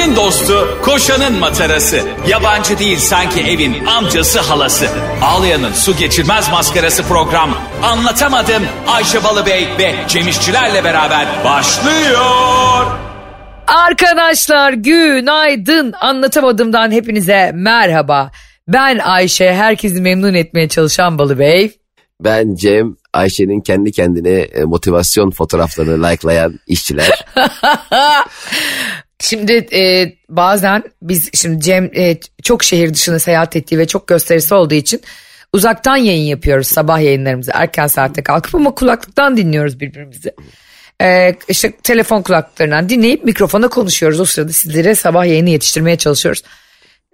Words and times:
Ayşe'nin 0.00 0.16
dostu, 0.16 0.78
koşanın 0.82 1.38
matarası. 1.38 2.00
Yabancı 2.28 2.78
değil 2.78 2.98
sanki 2.98 3.40
evin 3.40 3.86
amcası 3.86 4.40
halası. 4.40 4.86
Ağlayan'ın 5.22 5.72
su 5.72 5.96
geçirmez 5.96 6.50
maskarası 6.50 7.02
program. 7.02 7.50
Anlatamadım 7.82 8.62
Ayşe 8.88 9.24
Balıbey 9.24 9.68
ve 9.78 9.94
Cemişçilerle 10.08 10.84
beraber 10.84 11.26
başlıyor. 11.44 12.86
Arkadaşlar 13.66 14.72
günaydın. 14.72 15.92
Anlatamadığımdan 16.00 16.90
hepinize 16.90 17.50
merhaba. 17.54 18.30
Ben 18.68 18.98
Ayşe, 18.98 19.54
herkesi 19.54 20.00
memnun 20.00 20.34
etmeye 20.34 20.68
çalışan 20.68 21.18
Balıbey. 21.18 21.72
Ben 22.20 22.54
Cem, 22.54 22.96
Ayşe'nin 23.12 23.60
kendi 23.60 23.92
kendine 23.92 24.30
e, 24.30 24.64
motivasyon 24.64 25.30
fotoğraflarını 25.30 26.08
likelayan 26.08 26.60
işçiler. 26.66 27.26
Şimdi 29.20 29.52
e, 29.72 30.12
bazen 30.28 30.82
biz 31.02 31.30
şimdi 31.34 31.60
Cem 31.60 31.90
e, 31.96 32.16
çok 32.42 32.64
şehir 32.64 32.94
dışına 32.94 33.18
seyahat 33.18 33.56
ettiği 33.56 33.78
ve 33.78 33.86
çok 33.86 34.06
gösterisi 34.06 34.54
olduğu 34.54 34.74
için 34.74 35.00
uzaktan 35.52 35.96
yayın 35.96 36.26
yapıyoruz 36.26 36.66
sabah 36.66 37.00
yayınlarımızı 37.00 37.50
erken 37.54 37.86
saatte 37.86 38.22
kalkıp 38.22 38.54
ama 38.54 38.74
kulaklıktan 38.74 39.36
dinliyoruz 39.36 39.80
birbirimizi. 39.80 40.34
E, 41.02 41.36
işte 41.48 41.72
telefon 41.82 42.22
kulaklıklarından 42.22 42.88
dinleyip 42.88 43.24
mikrofona 43.24 43.68
konuşuyoruz 43.68 44.20
o 44.20 44.24
sırada 44.24 44.52
sizlere 44.52 44.94
sabah 44.94 45.26
yayını 45.26 45.50
yetiştirmeye 45.50 45.96
çalışıyoruz. 45.96 46.42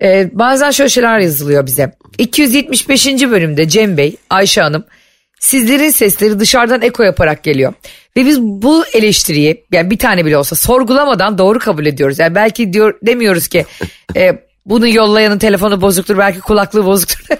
E, 0.02 0.30
bazen 0.32 0.70
şöyle 0.70 0.88
şeyler 0.88 1.18
yazılıyor 1.18 1.66
bize. 1.66 1.92
275. 2.18 3.06
bölümde 3.06 3.68
Cem 3.68 3.96
Bey, 3.96 4.16
Ayşe 4.30 4.60
Hanım 4.60 4.84
sizlerin 5.40 5.90
sesleri 5.90 6.38
dışarıdan 6.38 6.82
eko 6.82 7.02
yaparak 7.02 7.42
geliyor. 7.42 7.74
Ve 8.16 8.26
biz 8.26 8.40
bu 8.42 8.84
eleştiriyi 8.86 9.64
yani 9.72 9.90
bir 9.90 9.98
tane 9.98 10.24
bile 10.26 10.38
olsa 10.38 10.56
sorgulamadan 10.56 11.38
doğru 11.38 11.58
kabul 11.58 11.86
ediyoruz. 11.86 12.18
Yani 12.18 12.34
belki 12.34 12.72
diyor 12.72 12.94
demiyoruz 13.02 13.48
ki 13.48 13.66
e, 14.16 14.42
bunu 14.66 14.88
yollayanın 14.88 15.38
telefonu 15.38 15.80
bozuktur 15.80 16.18
belki 16.18 16.40
kulaklığı 16.40 16.84
bozuktur. 16.84 17.18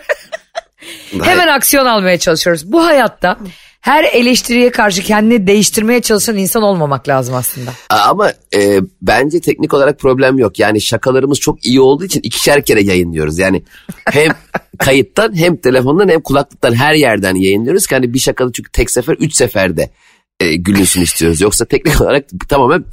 Hemen 1.23 1.48
aksiyon 1.48 1.87
almaya 1.87 2.19
çalışıyoruz. 2.19 2.73
Bu 2.73 2.84
hayatta 2.84 3.39
her 3.81 4.05
eleştiriye 4.05 4.70
karşı 4.70 5.03
kendini 5.03 5.47
değiştirmeye 5.47 6.00
çalışan 6.00 6.37
insan 6.37 6.62
olmamak 6.62 7.09
lazım 7.09 7.34
aslında. 7.34 7.70
Ama 7.91 8.33
e, 8.55 8.81
bence 9.03 9.41
teknik 9.41 9.75
olarak 9.75 9.98
problem 9.98 10.39
yok. 10.39 10.59
Yani 10.59 10.81
şakalarımız 10.81 11.41
çok 11.41 11.67
iyi 11.67 11.81
olduğu 11.81 12.05
için 12.05 12.20
ikişer 12.22 12.65
kere 12.65 12.83
yayınlıyoruz. 12.83 13.39
Yani 13.39 13.62
hem 14.11 14.33
kayıttan 14.78 15.37
hem 15.37 15.56
telefondan 15.56 16.09
hem 16.09 16.20
kulaklıktan 16.20 16.75
her 16.75 16.95
yerden 16.95 17.34
yayınlıyoruz 17.34 17.87
ki 17.87 17.95
hani 17.95 18.15
bir 18.15 18.19
şakalı 18.19 18.53
çünkü 18.53 18.70
tek 18.70 18.91
sefer 18.91 19.15
üç 19.15 19.34
seferde 19.34 19.91
e, 20.41 20.56
gülünsün 20.56 21.03
istiyoruz. 21.03 21.41
Yoksa 21.41 21.65
teknik 21.65 22.01
olarak 22.01 22.25
tamamen 22.48 22.84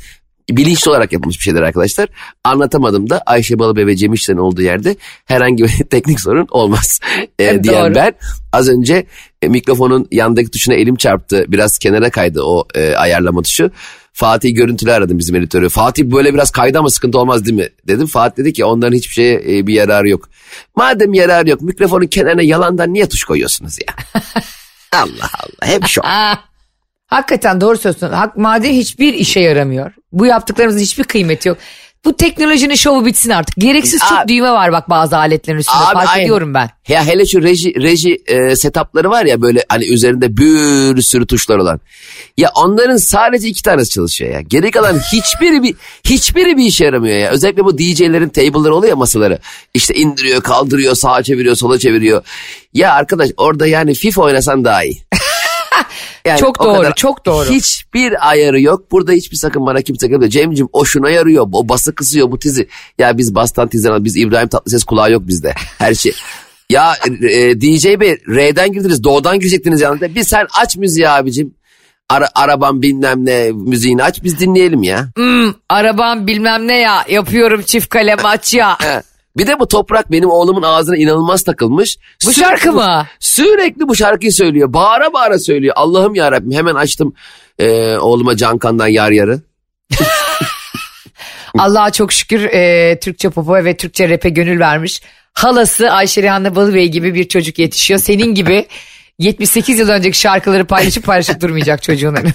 bilinçli 0.49 0.91
olarak 0.91 1.13
yapılmış 1.13 1.37
bir 1.37 1.43
şeyler 1.43 1.61
arkadaşlar. 1.61 2.09
Anlatamadım 2.43 3.09
da 3.09 3.21
Ayşe 3.25 3.59
Balıbey 3.59 3.87
ve 3.87 3.95
Cem 3.95 4.13
İşler'in 4.13 4.39
olduğu 4.39 4.61
yerde 4.61 4.95
herhangi 5.25 5.63
bir 5.63 5.69
teknik 5.89 6.19
sorun 6.19 6.47
olmaz 6.51 6.99
e, 7.39 7.43
Evet, 7.43 7.63
diyen 7.63 7.85
doğru. 7.85 7.95
ben. 7.95 8.13
Az 8.53 8.69
önce 8.69 9.05
e, 9.41 9.47
mikrofonun 9.47 10.07
yandaki 10.11 10.51
tuşuna 10.51 10.75
elim 10.75 10.95
çarptı. 10.95 11.45
Biraz 11.47 11.77
kenara 11.77 12.09
kaydı 12.09 12.41
o 12.41 12.67
e, 12.75 12.95
ayarlama 12.95 13.41
tuşu. 13.41 13.71
Fatih 14.15 14.55
görüntülü 14.55 14.91
aradım 14.91 15.19
bizim 15.19 15.35
editörü. 15.35 15.69
Fatih 15.69 16.03
böyle 16.03 16.33
biraz 16.33 16.51
kaydı 16.51 16.79
ama 16.79 16.89
sıkıntı 16.89 17.19
olmaz 17.19 17.45
değil 17.45 17.57
mi? 17.57 17.69
Dedim. 17.87 18.07
Fatih 18.07 18.37
dedi 18.37 18.53
ki 18.53 18.65
onların 18.65 18.97
hiçbir 18.97 19.13
şeye 19.13 19.43
e, 19.47 19.67
bir 19.67 19.73
yararı 19.73 20.09
yok. 20.09 20.29
Madem 20.75 21.13
yararı 21.13 21.49
yok 21.49 21.61
mikrofonun 21.61 22.05
kenarına 22.05 22.41
yalandan 22.41 22.93
niye 22.93 23.09
tuş 23.09 23.23
koyuyorsunuz 23.23 23.77
ya? 23.87 24.21
Allah 24.93 25.29
Allah 25.39 25.71
hep 25.73 25.87
şok. 25.87 26.05
Hakikaten 27.13 27.61
doğru 27.61 27.77
söylüyorsun. 27.77 28.09
Hak, 28.17 28.37
madem 28.37 28.71
hiçbir 28.71 29.13
işe 29.13 29.39
yaramıyor. 29.39 29.91
Bu 30.11 30.25
yaptıklarımızın 30.25 30.79
hiçbir 30.79 31.03
kıymeti 31.03 31.49
yok. 31.49 31.57
Bu 32.05 32.15
teknolojinin 32.17 32.75
şovu 32.75 33.05
bitsin 33.05 33.29
artık. 33.29 33.55
Gereksiz 33.57 33.99
çok 34.09 34.17
Abi- 34.19 34.33
düğme 34.33 34.51
var 34.51 34.71
bak 34.71 34.89
bazı 34.89 35.17
aletlerin 35.17 35.57
üstünde. 35.57 35.77
Abi, 35.77 35.93
Fark 35.93 36.09
aynen. 36.09 36.23
ediyorum 36.23 36.53
ben. 36.53 36.69
Ya 36.87 37.05
hele 37.05 37.25
şu 37.25 37.43
reji, 37.43 37.73
reji 37.81 38.17
e, 38.27 38.55
setupları 38.55 39.09
var 39.09 39.25
ya 39.25 39.41
böyle 39.41 39.63
hani 39.69 39.85
üzerinde 39.85 40.37
bir 40.37 41.01
sürü 41.01 41.27
tuşlar 41.27 41.57
olan. 41.57 41.79
Ya 42.37 42.49
onların 42.55 42.97
sadece 42.97 43.47
iki 43.47 43.63
tanesi 43.63 43.89
çalışıyor 43.89 44.33
ya. 44.33 44.41
Geri 44.41 44.71
kalan 44.71 44.99
hiçbiri 45.13 45.63
bir 45.63 45.75
hiçbiri 46.03 46.57
bir 46.57 46.63
işe 46.65 46.85
yaramıyor 46.85 47.17
ya. 47.17 47.29
Özellikle 47.29 47.65
bu 47.65 47.77
DJ'lerin 47.77 48.29
table'ları 48.29 48.75
oluyor 48.75 48.89
ya 48.89 48.95
masaları. 48.95 49.39
İşte 49.73 49.93
indiriyor, 49.93 50.41
kaldırıyor, 50.41 50.95
sağa 50.95 51.23
çeviriyor, 51.23 51.55
sola 51.55 51.79
çeviriyor. 51.79 52.23
Ya 52.73 52.93
arkadaş 52.93 53.29
orada 53.37 53.67
yani 53.67 53.93
FIFA 53.93 54.21
oynasan 54.21 54.65
daha 54.65 54.83
iyi. 54.83 54.97
Yani 56.25 56.39
Çok 56.39 56.63
doğru, 56.63 56.81
kadar- 56.81 56.95
çok 56.95 57.25
doğru. 57.25 57.49
Hiçbir 57.49 58.29
ayarı 58.29 58.61
yok. 58.61 58.91
Burada 58.91 59.11
hiçbir 59.11 59.37
sakın 59.37 59.65
bana 59.65 59.81
kimse 59.81 60.07
gelmiyor. 60.07 60.31
Cem'cim 60.31 60.67
o 60.73 60.85
şuna 60.85 61.09
yarıyor. 61.09 61.47
O 61.51 61.69
bası 61.69 61.95
kısıyor 61.95 62.31
bu 62.31 62.39
tizi. 62.39 62.67
Ya 62.97 63.17
biz 63.17 63.35
bastan 63.35 63.67
tizden. 63.67 64.05
Biz 64.05 64.17
İbrahim 64.17 64.47
Tatlıses 64.47 64.83
kulağı 64.83 65.11
yok 65.11 65.27
bizde. 65.27 65.53
Her 65.77 65.93
şey. 65.93 66.13
Ya 66.69 66.95
e, 67.29 67.61
DJ 67.61 67.85
Bey 67.85 68.17
R'den 68.29 68.71
girdiniz. 68.71 69.03
Doğudan 69.03 69.39
girecektiniz 69.39 69.81
yanında. 69.81 70.15
Bir 70.15 70.23
sen 70.23 70.47
aç 70.59 70.77
müziği 70.77 71.09
abicim. 71.09 71.53
Ara, 72.09 72.29
araban 72.35 72.81
bilmem 72.81 73.25
ne 73.25 73.51
müziğini 73.51 74.03
aç 74.03 74.23
biz 74.23 74.39
dinleyelim 74.39 74.83
ya. 74.83 75.07
Hmm, 75.15 75.53
arabam 75.69 76.27
bilmem 76.27 76.67
ne 76.67 76.77
ya 76.77 77.05
yapıyorum 77.09 77.61
çift 77.61 77.89
kale 77.89 78.15
maç 78.15 78.53
ya. 78.53 78.77
Bir 79.37 79.47
de 79.47 79.59
bu 79.59 79.67
toprak 79.67 80.11
benim 80.11 80.29
oğlumun 80.29 80.61
ağzına 80.61 80.97
inanılmaz 80.97 81.43
takılmış. 81.43 81.97
Bu 82.25 82.33
şarkı 82.33 82.71
mı? 82.73 83.07
Sürekli 83.19 83.87
bu 83.87 83.95
şarkıyı 83.95 84.31
söylüyor. 84.31 84.73
Bağıra 84.73 85.13
bağıra 85.13 85.39
söylüyor. 85.39 85.73
Allah'ım 85.77 86.15
ya 86.15 86.31
Rabbim 86.31 86.51
hemen 86.51 86.75
açtım 86.75 87.13
e, 87.59 87.97
oğluma 87.97 88.37
Cankan'dan 88.37 88.87
yar 88.87 89.11
yarı. 89.11 89.41
Allah'a 91.57 91.91
çok 91.91 92.13
şükür 92.13 92.43
e, 92.43 92.99
Türkçe 92.99 93.29
popa 93.29 93.65
ve 93.65 93.77
Türkçe 93.77 94.09
rap'e 94.09 94.29
gönül 94.29 94.59
vermiş. 94.59 95.01
Halası 95.33 95.91
Ayşe 95.91 96.23
Rihanna 96.23 96.55
Balıbey 96.55 96.87
gibi 96.87 97.13
bir 97.13 97.27
çocuk 97.27 97.59
yetişiyor. 97.59 97.99
Senin 97.99 98.35
gibi 98.35 98.67
78 99.19 99.79
yıl 99.79 99.89
önceki 99.89 100.19
şarkıları 100.19 100.65
paylaşıp 100.65 101.05
paylaşıp 101.05 101.41
durmayacak 101.41 101.83
çocuğun. 101.83 102.17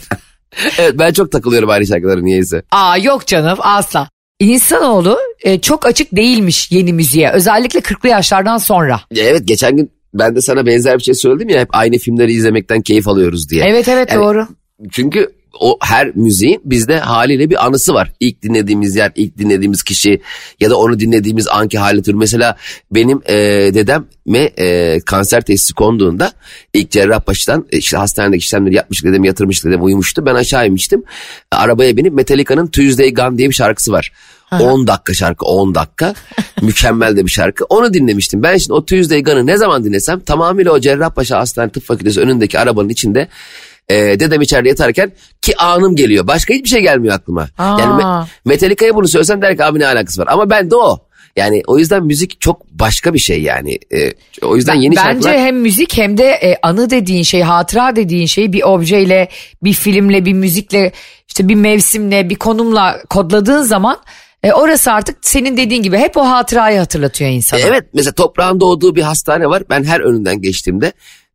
Evet 0.79 0.95
ben 0.99 1.13
çok 1.13 1.33
takılıyorum 1.33 1.71
aynı 1.71 1.87
şarkılara 1.87 2.21
niyeyse. 2.21 2.63
Aa 2.71 2.97
yok 2.99 3.27
canım 3.27 3.59
asla. 3.61 4.09
İnsanoğlu 4.41 5.19
e, 5.43 5.61
çok 5.61 5.87
açık 5.87 6.17
değilmiş 6.17 6.73
yeni 6.73 6.93
müziğe. 6.93 7.31
Özellikle 7.33 7.81
40'lı 7.81 8.09
yaşlardan 8.09 8.59
sonra. 8.59 9.01
Evet 9.17 9.43
geçen 9.49 9.77
gün 9.77 9.91
ben 10.15 10.37
de 10.37 10.41
sana 10.41 10.67
benzer 10.67 10.99
bir 10.99 11.03
şey 11.03 11.15
söyledim 11.15 11.49
ya 11.49 11.61
hep 11.61 11.69
aynı 11.73 11.99
filmleri 11.99 12.33
izlemekten 12.33 12.83
keyif 12.83 13.09
alıyoruz 13.09 13.51
diye. 13.51 13.65
Evet 13.65 13.89
evet 13.89 14.09
Yani- 14.13 14.23
doğru. 14.23 14.47
Çünkü 14.93 15.31
o 15.61 15.79
her 15.81 16.17
müziğin 16.17 16.61
bizde 16.65 16.99
haliyle 16.99 17.51
bir 17.51 17.67
anısı 17.67 17.95
var. 17.95 18.13
İlk 18.21 18.43
dinlediğimiz 18.43 18.97
yer, 18.97 19.13
ilk 19.15 19.39
dinlediğimiz 19.39 19.83
kişi 19.83 20.21
ya 20.61 20.71
da 20.71 20.77
onu 20.79 21.01
dinlediğimiz 21.01 21.49
anki 21.49 21.79
hali 21.79 22.03
tür. 22.03 22.15
Mesela 22.15 22.57
benim 22.91 23.21
e, 23.27 23.35
dedeme 23.75 24.51
e, 24.59 25.01
kanser 25.01 25.41
teşhisi 25.41 25.75
konduğunda 25.75 26.33
ilk 26.75 26.91
Cerrahpaşa'dan 26.91 27.67
e, 27.73 27.79
işte 27.79 27.97
hastanedeki 27.97 28.45
işlemleri 28.45 28.75
yapmış 28.75 29.05
dedem 29.05 29.25
yatırmış 29.25 29.65
dedem 29.65 29.85
uyumuştu. 29.85 30.27
Ben 30.27 30.35
aşağı 30.35 30.67
inmiştim. 30.67 31.03
Arabaya 31.53 31.97
binip 31.97 32.13
Metallica'nın 32.13 32.67
Tuesday 32.67 33.15
Gone 33.15 33.39
diye 33.39 33.49
bir 33.49 33.55
şarkısı 33.55 33.93
var. 33.93 34.13
10 34.53 34.87
dakika 34.87 35.15
şarkı 35.15 35.47
10 35.47 35.75
dakika. 35.75 36.15
Mükemmel 36.63 37.17
de 37.17 37.25
bir 37.25 37.31
şarkı. 37.31 37.65
Onu 37.65 37.95
dinlemiştim. 37.95 38.43
Ben 38.43 38.57
şimdi 38.57 38.73
o 38.73 38.85
Tuesday 38.85 39.23
Gone'ı 39.23 39.47
ne 39.47 39.57
zaman 39.57 39.85
dinlesem 39.85 40.21
tamamıyla 40.21 40.73
o 40.73 40.81
Cerrahpaşa 40.81 41.39
Hastane 41.39 41.71
Tıp 41.71 41.85
Fakültesi 41.85 42.21
önündeki 42.21 42.59
arabanın 42.59 42.89
içinde 42.89 43.29
e, 43.89 43.95
dedem 43.95 44.41
içeride 44.41 44.69
yatarken 44.69 45.13
ki 45.43 45.57
anım 45.57 45.97
geliyor. 45.97 46.27
Başka 46.27 46.55
hiçbir 46.55 46.69
şey 46.69 46.81
gelmiyor 46.81 47.15
aklıma. 47.15 47.49
Yani 47.59 48.05
Aa. 48.05 48.21
Me- 48.21 48.27
Metallica'ya 48.45 48.95
bunu 48.95 49.09
söylesen 49.09 49.43
der 49.43 49.57
ki 49.57 49.65
abi 49.65 49.79
ne 49.79 49.87
alakası 49.87 50.21
var. 50.21 50.29
Ama 50.31 50.51
ben 50.51 50.71
de 50.71 50.77
o. 50.77 50.99
Yani 51.37 51.63
o 51.67 51.79
yüzden 51.79 52.05
müzik 52.05 52.41
çok 52.41 52.71
başka 52.71 53.15
bir 53.15 53.19
şey 53.19 53.43
yani. 53.43 53.79
E, 53.95 54.13
o 54.43 54.57
yüzden 54.57 54.75
yeni 54.75 54.97
Bence 54.97 55.03
şarkılar... 55.03 55.39
hem 55.39 55.61
müzik 55.61 55.99
hem 55.99 56.19
de 56.19 56.25
e, 56.25 56.59
anı 56.63 56.91
dediğin 56.91 57.23
şey, 57.23 57.43
hatıra 57.43 57.97
dediğin 57.97 58.27
şey 58.27 58.53
bir 58.53 58.63
objeyle, 58.63 59.29
bir 59.63 59.73
filmle, 59.73 60.25
bir 60.25 60.33
müzikle, 60.33 60.93
işte 61.29 61.49
bir 61.49 61.55
mevsimle, 61.55 62.31
bir 62.31 62.35
konumla 62.35 62.99
kodladığın 63.11 63.63
zaman 63.63 63.99
e, 64.43 64.53
orası 64.53 64.93
artık 64.93 65.17
senin 65.21 65.57
dediğin 65.57 65.83
gibi 65.83 65.99
hep 65.99 66.17
o 66.17 66.21
hatırayı 66.21 66.79
hatırlatıyor 66.79 67.31
insana. 67.31 67.61
Evet 67.61 67.85
mesela 67.93 68.13
toprağın 68.13 68.61
doğduğu 68.61 68.97
bir 68.97 69.03
hastane 69.03 69.47
var. 69.47 69.63
Ben 69.71 69.85
her 69.85 70.01
önünden 70.01 70.43
geçtiğimde 70.43 70.93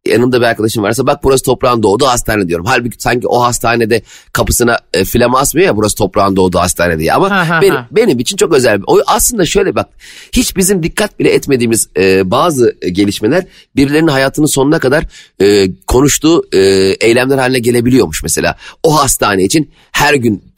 yanımda 0.08 0.42
bir 0.42 0.46
arkadaşım 0.46 0.84
varsa 0.84 1.08
bak 1.08 1.24
burası 1.24 1.44
toprağın 1.44 1.84
doğduğu 1.84 2.06
hastane 2.06 2.48
diyorum. 2.48 2.66
Halbuki 2.66 2.96
sanki 3.00 3.28
o 3.28 3.44
hastanede 3.44 4.02
kapısına 4.34 4.80
e, 4.94 5.06
flama 5.06 5.40
asmıyor 5.40 5.68
ya 5.68 5.78
burası 5.78 5.96
toprağın 5.96 6.36
doğduğu 6.36 6.60
hastane 6.60 7.00
diye. 7.00 7.14
Ama 7.14 7.32
Ha, 7.32 7.50
ha, 7.50 7.62
benim, 7.62 7.76
ha. 7.76 7.88
benim 7.92 8.20
için 8.20 8.38
çok 8.38 8.54
özel. 8.54 8.82
O 8.88 9.00
aslında 9.08 9.46
şöyle 9.46 9.76
bak 9.76 9.90
hiç 10.32 10.58
bizim 10.58 10.84
dikkat 10.84 11.20
bile 11.20 11.34
etmediğimiz 11.34 11.90
e, 11.98 12.32
bazı 12.32 12.76
e, 12.82 12.90
gelişmeler 12.90 13.46
birilerinin 13.76 14.08
hayatının 14.08 14.48
sonuna 14.48 14.80
kadar 14.80 15.04
e, 15.42 15.68
konuştuğu 15.88 16.44
e, 16.54 16.60
eylemler 17.02 17.38
haline 17.38 17.60
gelebiliyormuş 17.60 18.24
mesela. 18.24 18.58
O 18.84 19.00
hastane 19.00 19.44
için 19.44 19.72
her 19.92 20.14
gün 20.14 20.53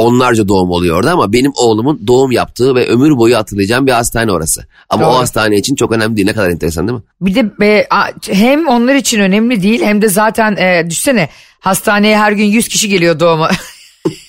onlarca 0.00 0.48
doğum 0.48 0.70
oluyor 0.70 0.96
orada 0.96 1.12
ama 1.12 1.32
benim 1.32 1.52
oğlumun 1.56 2.00
doğum 2.06 2.32
yaptığı 2.32 2.74
ve 2.74 2.86
ömür 2.86 3.16
boyu 3.16 3.36
hatırlayacağım 3.36 3.86
bir 3.86 3.92
hastane 3.92 4.32
orası. 4.32 4.66
Ama 4.88 5.04
Doğru. 5.04 5.10
o 5.10 5.18
hastane 5.18 5.56
için 5.56 5.74
çok 5.74 5.92
önemli 5.92 6.16
değil. 6.16 6.26
Ne 6.26 6.32
kadar 6.34 6.50
enteresan 6.50 6.88
değil 6.88 6.98
mi? 6.98 7.04
Bir 7.20 7.34
de 7.34 7.66
e, 7.66 7.86
hem 8.32 8.68
onlar 8.68 8.94
için 8.94 9.20
önemli 9.20 9.62
değil 9.62 9.82
hem 9.82 10.02
de 10.02 10.08
zaten 10.08 10.56
e, 10.56 10.90
düşsene 10.90 11.28
hastaneye 11.60 12.18
her 12.18 12.32
gün 12.32 12.44
100 12.44 12.68
kişi 12.68 12.88
geliyor 12.88 13.20
doğuma. 13.20 13.50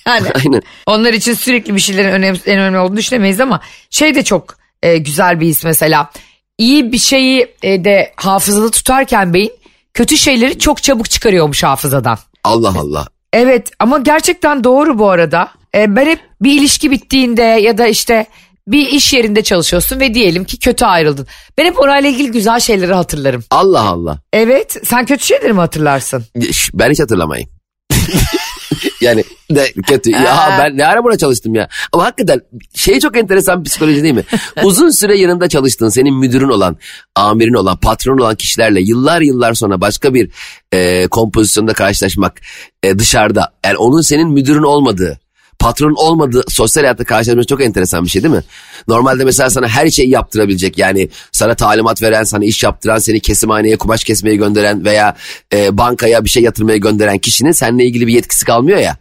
Yani 0.08 0.28
Aynen. 0.46 0.62
onlar 0.86 1.14
için 1.14 1.34
sürekli 1.34 1.76
bir 1.76 1.80
şeylerin 1.80 2.12
önem, 2.12 2.36
en 2.46 2.60
önemli 2.60 2.80
olduğunu 2.80 2.98
düşünemeyiz 2.98 3.40
ama 3.40 3.62
şey 3.90 4.16
de 4.16 4.24
çok 4.24 4.56
e, 4.84 4.98
güzel 4.98 5.40
bir 5.40 5.48
his 5.48 5.64
mesela. 5.64 6.12
İyi 6.58 6.92
bir 6.92 6.98
şeyi 6.98 7.56
e, 7.64 7.84
de 7.84 8.14
hafızada 8.16 8.72
tutarken 8.72 9.34
beyin 9.34 9.52
kötü 9.94 10.18
şeyleri 10.18 10.60
çok 10.60 10.84
çabuk 10.84 11.10
çıkarıyormuş 11.10 11.64
hafızadan. 11.64 12.18
Allah 12.44 12.74
Allah. 12.80 13.08
Evet 13.34 13.72
ama 13.80 14.00
gerçekten 14.00 14.64
doğru 14.64 15.00
bu 15.00 15.10
arada. 15.10 15.50
E, 15.76 15.96
ben 15.96 16.06
hep 16.06 16.20
bir 16.42 16.60
ilişki 16.60 16.92
bittiğinde 16.92 17.42
ya 17.42 17.78
da 17.78 17.88
işte 17.88 18.26
bir 18.68 18.88
iş 18.88 19.14
yerinde 19.14 19.42
çalışıyorsun 19.42 20.00
ve 20.00 20.14
diyelim 20.14 20.46
ki 20.46 20.60
kötü 20.60 20.86
ayrıldın. 20.86 21.28
Ben 21.58 21.66
hep 21.66 21.80
orayla 21.80 22.10
ilgili 22.10 22.32
güzel 22.32 22.60
şeyleri 22.60 22.94
hatırlarım. 22.94 23.44
Allah 23.52 23.82
Allah. 23.82 24.20
Evet 24.34 24.78
sen 24.84 25.06
kötü 25.06 25.26
şeyleri 25.26 25.54
mi 25.54 25.60
hatırlarsın? 25.60 26.26
Ben 26.74 26.92
hiç 26.92 27.00
hatırlamayayım. 27.00 27.50
yani 29.02 29.24
de 29.52 29.72
kötü. 29.88 30.12
Ya 30.12 30.56
ben 30.60 30.78
ne 30.78 30.86
ara 30.86 31.04
buna 31.04 31.18
çalıştım 31.18 31.56
ya. 31.56 31.70
Ama 31.92 32.04
hakikaten 32.04 32.42
şey 32.76 33.00
çok 33.00 33.18
enteresan 33.18 33.64
psikoloji 33.64 34.04
değil 34.04 34.14
mi? 34.14 34.24
Uzun 34.64 34.90
süre 34.90 35.18
yanında 35.18 35.50
çalıştığın, 35.50 35.90
senin 35.90 36.14
müdürün 36.14 36.50
olan, 36.50 36.78
amirin 37.16 37.54
olan, 37.54 37.78
patron 37.78 38.18
olan 38.18 38.36
kişilerle 38.36 38.82
yıllar 38.82 39.22
yıllar 39.22 39.54
sonra 39.54 39.82
başka 39.82 40.14
bir 40.14 40.32
e, 40.72 41.08
kompozisyonda 41.08 41.74
karşılaşmak 41.74 42.42
e, 42.84 43.00
dışarıda. 43.00 43.54
Yani 43.66 43.78
onun 43.78 44.02
senin 44.02 44.30
müdürün 44.30 44.64
olmadığı, 44.64 45.20
patron 45.62 45.94
olmadığı 45.98 46.44
sosyal 46.48 46.84
hayatta 46.84 47.04
karşılaşmak 47.04 47.48
çok 47.48 47.62
enteresan 47.62 48.06
bir 48.06 48.10
şey 48.10 48.24
değil 48.24 48.34
mi? 48.34 48.44
Normalde 48.88 49.24
mesela 49.24 49.50
sana 49.50 49.68
her 49.68 49.90
şeyi 49.90 50.10
yaptırabilecek 50.10 50.78
yani 50.78 51.10
sana 51.32 51.56
talimat 51.56 52.02
veren, 52.02 52.24
sana 52.24 52.46
iş 52.46 52.64
yaptıran, 52.64 52.98
seni 52.98 53.20
kesimhaneye 53.20 53.78
kumaş 53.78 54.04
kesmeye 54.04 54.36
gönderen 54.36 54.86
veya 54.86 55.16
e, 55.54 55.78
bankaya 55.78 56.24
bir 56.24 56.30
şey 56.30 56.44
yatırmaya 56.44 56.78
gönderen 56.78 57.18
kişinin 57.18 57.52
seninle 57.52 57.86
ilgili 57.86 58.08
bir 58.08 58.14
yetkisi 58.14 58.46
kalmıyor 58.46 58.78
ya. 58.78 58.98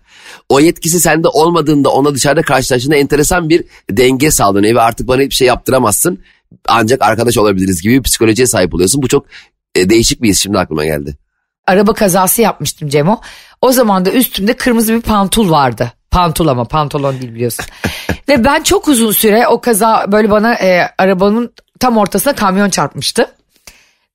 O 0.49 0.61
yetkisi 0.61 1.01
sende 1.01 1.29
olmadığında 1.29 1.89
ona 1.89 2.15
dışarıda 2.15 2.43
karşılaştığında 2.43 2.97
enteresan 2.97 3.49
bir 3.49 3.65
denge 3.91 4.31
sağlanıyor 4.31 4.75
ve 4.75 4.81
artık 4.81 5.09
bana 5.09 5.23
hiçbir 5.23 5.35
şey 5.35 5.47
yaptıramazsın. 5.47 6.19
Ancak 6.69 7.03
arkadaş 7.03 7.39
olabiliriz 7.39 7.83
gibi 7.83 7.99
bir 7.99 8.03
psikolojiye 8.03 8.47
sahip 8.47 8.75
oluyorsun. 8.75 9.03
Bu 9.03 9.09
çok 9.09 9.27
e, 9.75 9.91
değişik 9.91 10.23
bir 10.23 10.29
his 10.29 10.43
şimdi 10.43 10.59
aklıma 10.59 10.85
geldi. 10.85 11.17
Araba 11.67 11.95
kazası 11.95 12.43
yapmıştım 12.43 12.89
Cemo. 12.89 13.21
O 13.63 13.73
zaman 13.73 14.05
da 14.05 14.11
üstümde 14.11 14.53
kırmızı 14.53 14.95
bir 14.95 15.01
pantul 15.01 15.51
vardı. 15.51 15.93
Pantul 16.11 16.49
ama 16.49 16.65
pantolon 16.65 17.21
değil 17.21 17.35
biliyorsun. 17.35 17.65
Ve 18.29 18.45
ben 18.45 18.63
çok 18.63 18.89
uzun 18.89 19.13
süre 19.13 19.49
o 19.49 19.61
kaza 19.61 20.05
böyle 20.13 20.31
bana 20.31 20.55
e, 20.55 20.91
arabanın 20.99 21.53
tam 21.81 21.99
ortasına 21.99 22.35
kamyon 22.35 22.71
çarpmıştı. 22.71 23.27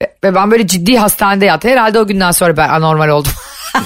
Ve, 0.01 0.15
ve 0.24 0.36
ben 0.36 0.51
böyle 0.51 0.68
ciddi 0.68 0.97
hastanede 0.97 1.45
yattım. 1.45 1.71
Herhalde 1.71 2.00
o 2.00 2.07
günden 2.07 2.31
sonra 2.31 2.57
ben 2.57 2.69
anormal 2.69 3.09
oldum. 3.09 3.31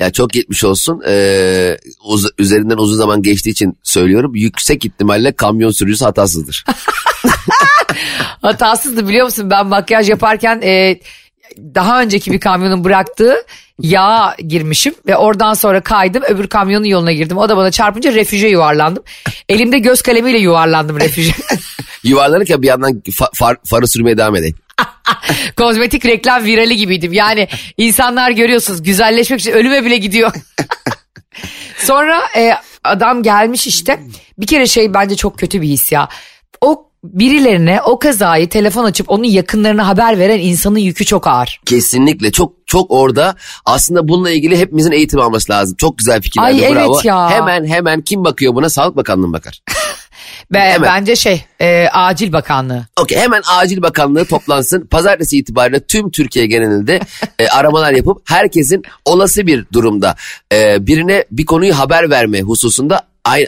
Ya 0.00 0.12
çok 0.12 0.30
geçmiş 0.30 0.64
olsun. 0.64 1.02
Ee, 1.08 1.76
uz- 2.04 2.30
üzerinden 2.38 2.76
uzun 2.76 2.96
zaman 2.96 3.22
geçtiği 3.22 3.50
için 3.50 3.78
söylüyorum. 3.82 4.34
Yüksek 4.34 4.84
ihtimalle 4.84 5.32
kamyon 5.32 5.70
sürücüsü 5.70 6.04
hatasızdır. 6.04 6.64
Hatasızdı 8.42 9.08
biliyor 9.08 9.24
musun? 9.24 9.50
Ben 9.50 9.66
makyaj 9.66 10.10
yaparken 10.10 10.60
e, 10.62 11.00
daha 11.58 12.00
önceki 12.02 12.32
bir 12.32 12.40
kamyonun 12.40 12.84
bıraktığı 12.84 13.36
yağ 13.80 14.36
girmişim 14.48 14.94
ve 15.06 15.16
oradan 15.16 15.54
sonra 15.54 15.80
kaydım 15.80 16.22
öbür 16.22 16.46
kamyonun 16.46 16.84
yoluna 16.84 17.12
girdim. 17.12 17.38
O 17.38 17.48
da 17.48 17.56
bana 17.56 17.70
çarpınca 17.70 18.14
refüje 18.14 18.48
yuvarlandım. 18.48 19.02
Elimde 19.48 19.78
göz 19.78 20.02
kalemiyle 20.02 20.38
yuvarlandım 20.38 21.00
refüje. 21.00 21.32
Yuvarlanırken 22.04 22.62
bir 22.62 22.66
yandan 22.66 22.90
fa- 22.92 23.34
far- 23.34 23.56
farı 23.64 23.88
sürmeye 23.88 24.16
devam 24.18 24.36
edeyim. 24.36 24.56
Kozmetik 25.56 26.06
reklam 26.06 26.44
virali 26.44 26.76
gibiydim. 26.76 27.12
Yani 27.12 27.48
insanlar 27.76 28.30
görüyorsunuz 28.30 28.82
güzelleşmek 28.82 29.40
için 29.40 29.52
ölüme 29.52 29.84
bile 29.84 29.96
gidiyor. 29.96 30.32
Sonra 31.78 32.20
e, 32.36 32.52
adam 32.84 33.22
gelmiş 33.22 33.66
işte. 33.66 34.00
Bir 34.38 34.46
kere 34.46 34.66
şey 34.66 34.94
bence 34.94 35.16
çok 35.16 35.38
kötü 35.38 35.62
bir 35.62 35.68
his 35.68 35.92
ya. 35.92 36.08
O 36.60 36.90
birilerine 37.04 37.80
o 37.82 37.98
kazayı 37.98 38.48
telefon 38.48 38.84
açıp 38.84 39.10
onun 39.10 39.24
yakınlarına 39.24 39.88
haber 39.88 40.18
veren 40.18 40.38
insanın 40.38 40.78
yükü 40.78 41.04
çok 41.04 41.26
ağır. 41.26 41.60
Kesinlikle 41.66 42.32
çok 42.32 42.52
çok 42.66 42.90
orada 42.90 43.34
aslında 43.64 44.08
bununla 44.08 44.30
ilgili 44.30 44.58
hepimizin 44.58 44.92
eğitim 44.92 45.20
alması 45.20 45.52
lazım. 45.52 45.76
Çok 45.76 45.98
güzel 45.98 46.22
fikirler. 46.22 46.44
Ay, 46.44 46.64
evet 46.64 46.76
bravo. 46.76 47.00
ya. 47.04 47.30
Hemen 47.30 47.64
hemen 47.66 48.00
kim 48.00 48.24
bakıyor 48.24 48.54
buna? 48.54 48.70
Sağlık 48.70 48.96
Bakanlığı 48.96 49.32
bakar? 49.32 49.60
Ve 50.52 50.58
Hemen. 50.58 50.82
bence 50.82 51.16
şey 51.16 51.44
e, 51.60 51.88
acil 51.88 52.32
bakanlığı. 52.32 52.86
Okey 53.00 53.18
hemen 53.18 53.42
acil 53.58 53.82
bakanlığı 53.82 54.24
toplansın. 54.24 54.86
Pazartesi 54.86 55.38
itibariyle 55.38 55.80
tüm 55.80 56.10
Türkiye 56.10 56.46
genelinde 56.46 57.00
e, 57.38 57.48
aramalar 57.48 57.92
yapıp 57.92 58.30
herkesin 58.30 58.82
olası 59.04 59.46
bir 59.46 59.66
durumda 59.72 60.16
e, 60.52 60.86
birine 60.86 61.24
bir 61.30 61.44
konuyu 61.44 61.78
haber 61.78 62.10
verme 62.10 62.40
hususunda 62.40 63.00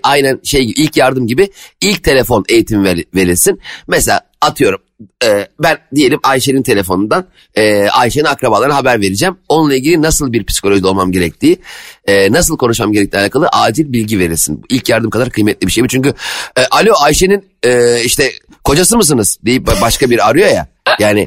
aynen 0.03 0.41
şey 0.45 0.65
gibi, 0.65 0.81
ilk 0.81 0.97
yardım 0.97 1.27
gibi 1.27 1.51
ilk 1.81 2.05
telefon 2.05 2.45
eğitim 2.49 2.85
ver- 2.85 3.05
verilsin. 3.15 3.61
Mesela 3.89 4.21
atıyorum 4.41 4.81
e, 5.25 5.49
ben 5.63 5.79
diyelim 5.95 6.19
Ayşe'nin 6.23 6.63
telefonundan 6.63 7.27
e, 7.55 7.89
Ayşe'nin 7.89 8.25
akrabalarına 8.25 8.77
haber 8.77 9.01
vereceğim. 9.01 9.37
Onunla 9.49 9.75
ilgili 9.75 10.03
nasıl 10.03 10.33
bir 10.33 10.45
psikolojide 10.45 10.87
olmam 10.87 11.13
gerektiği, 11.13 11.59
e, 12.07 12.33
nasıl 12.33 12.57
konuşmam 12.59 12.93
gerektiği 12.93 13.19
alakalı 13.19 13.49
acil 13.53 13.93
bilgi 13.93 14.19
verilsin. 14.19 14.63
İlk 14.69 14.89
yardım 14.89 15.11
kadar 15.11 15.31
kıymetli 15.31 15.67
bir 15.67 15.73
şey 15.73 15.83
mi? 15.83 15.89
Çünkü 15.89 16.15
e, 16.57 16.67
alo 16.71 16.93
Ayşe'nin 17.01 17.45
e, 17.63 18.01
işte 18.05 18.33
kocası 18.65 18.97
mısınız 18.97 19.39
deyip 19.45 19.67
başka 19.81 20.11
bir 20.11 20.29
arıyor 20.29 20.49
ya. 20.49 20.67
Yani 20.99 21.27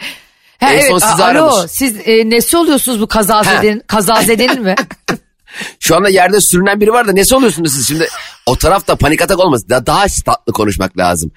Ha, 0.59 0.73
en 0.73 0.79
son 0.81 0.91
evet, 0.91 1.03
sizi 1.11 1.23
a- 1.23 1.27
alo 1.27 1.43
aramış. 1.53 1.71
siz 1.71 1.95
e, 2.05 2.29
nesi 2.29 2.57
oluyorsunuz 2.57 3.01
bu 3.01 3.07
kazazedenin, 3.07 3.81
kazazedenin 3.87 4.61
mi? 4.63 4.75
Şu 5.79 5.95
anda 5.95 6.09
yerde 6.09 6.41
sürünen 6.41 6.81
biri 6.81 6.91
var 6.93 7.07
da 7.07 7.11
nesi 7.11 7.35
oluyorsunuz 7.35 7.73
siz 7.73 7.87
şimdi? 7.87 8.07
O 8.49 8.55
tarafta 8.55 8.95
panik 8.95 9.21
atak 9.21 9.39
olmasın. 9.39 9.69
Daha, 9.69 9.85
daha 9.85 10.05
tatlı 10.25 10.53
konuşmak 10.53 10.97
lazım. 10.97 11.31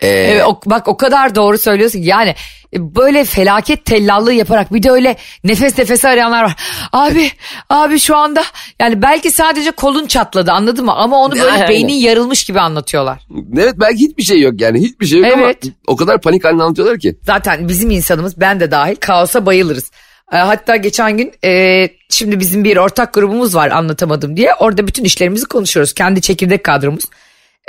Ee, 0.00 0.08
Evet, 0.08 0.44
o- 0.46 0.60
bak 0.66 0.88
o 0.88 0.96
kadar 0.96 1.34
doğru 1.34 1.58
söylüyorsun 1.58 1.98
yani 2.02 2.34
böyle 2.74 3.24
felaket 3.24 3.84
tellallığı 3.84 4.32
yaparak 4.32 4.74
bir 4.74 4.82
de 4.82 4.90
öyle 4.90 5.16
nefes 5.44 5.78
nefese 5.78 6.08
arayanlar 6.08 6.44
var. 6.44 6.56
Abi 6.92 7.30
abi 7.70 7.98
şu 7.98 8.16
anda 8.16 8.44
yani 8.80 9.02
belki 9.02 9.30
sadece 9.30 9.70
kolun 9.70 10.06
çatladı 10.06 10.52
anladın 10.52 10.84
mı 10.84 10.92
ama 10.94 11.16
onu 11.22 11.32
böyle 11.34 11.50
Aynen. 11.52 11.68
beynin 11.68 11.92
yarılmış 11.92 12.44
gibi 12.44 12.60
anlatıyorlar. 12.60 13.18
Evet 13.56 13.74
belki 13.80 13.98
hiçbir 14.08 14.22
şey 14.22 14.40
yok 14.40 14.60
yani 14.60 14.80
hiçbir 14.80 15.06
şey 15.06 15.18
yok 15.18 15.28
Evet. 15.36 15.58
ama 15.64 15.72
o 15.86 15.96
kadar 15.96 16.20
panik 16.20 16.44
halinde 16.44 16.62
anlatıyorlar 16.62 16.98
ki. 16.98 17.18
Zaten 17.26 17.68
bizim 17.68 17.90
insanımız 17.90 18.40
ben 18.40 18.60
de 18.60 18.70
dahil 18.70 18.96
kaosa 18.96 19.46
bayılırız. 19.46 19.90
E, 20.32 20.36
Hatta 20.36 20.76
geçen 20.76 21.16
gün 21.16 21.32
e, 21.44 21.84
şimdi 22.08 22.40
bizim 22.40 22.64
bir 22.64 22.76
ortak 22.76 23.14
grubumuz 23.14 23.54
var 23.54 23.70
anlatamadım 23.70 24.36
diye. 24.36 24.54
Orada 24.54 24.86
bütün 24.86 25.04
işlerimizi 25.04 25.46
konuşuyoruz. 25.46 25.92
Kendi 25.94 26.20
çekirdek 26.20 26.64
kadromuz. 26.64 27.04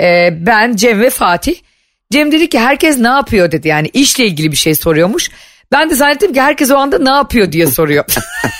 E, 0.00 0.28
ben, 0.46 0.76
Cem 0.76 1.00
ve 1.00 1.10
Fatih. 1.10 1.54
Cem 2.12 2.32
dedi 2.32 2.48
ki 2.48 2.58
herkes 2.58 2.98
ne 2.98 3.08
yapıyor 3.08 3.52
dedi. 3.52 3.68
Yani 3.68 3.88
işle 3.92 4.26
ilgili 4.26 4.52
bir 4.52 4.56
şey 4.56 4.74
soruyormuş. 4.74 5.30
Ben 5.72 5.90
de 5.90 5.94
zannettim 5.94 6.32
ki 6.32 6.40
herkes 6.40 6.70
o 6.70 6.76
anda 6.76 6.98
ne 6.98 7.10
yapıyor 7.10 7.52
diye 7.52 7.66
soruyor. 7.66 8.04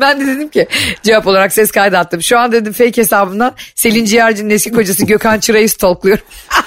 ben 0.00 0.20
de 0.20 0.26
dedim 0.26 0.48
ki 0.48 0.66
cevap 1.02 1.26
olarak 1.26 1.52
ses 1.52 1.70
kaydı 1.70 1.98
attım. 1.98 2.22
Şu 2.22 2.38
an 2.38 2.52
dedim 2.52 2.72
fake 2.72 2.96
hesabından 2.96 3.54
Selin 3.74 4.04
Ciğerci'nin 4.04 4.50
eski 4.50 4.70
kocası 4.72 5.06
Gökhan 5.06 5.40
Çıra'yı 5.40 5.68
stalkluyorum. 5.68 6.24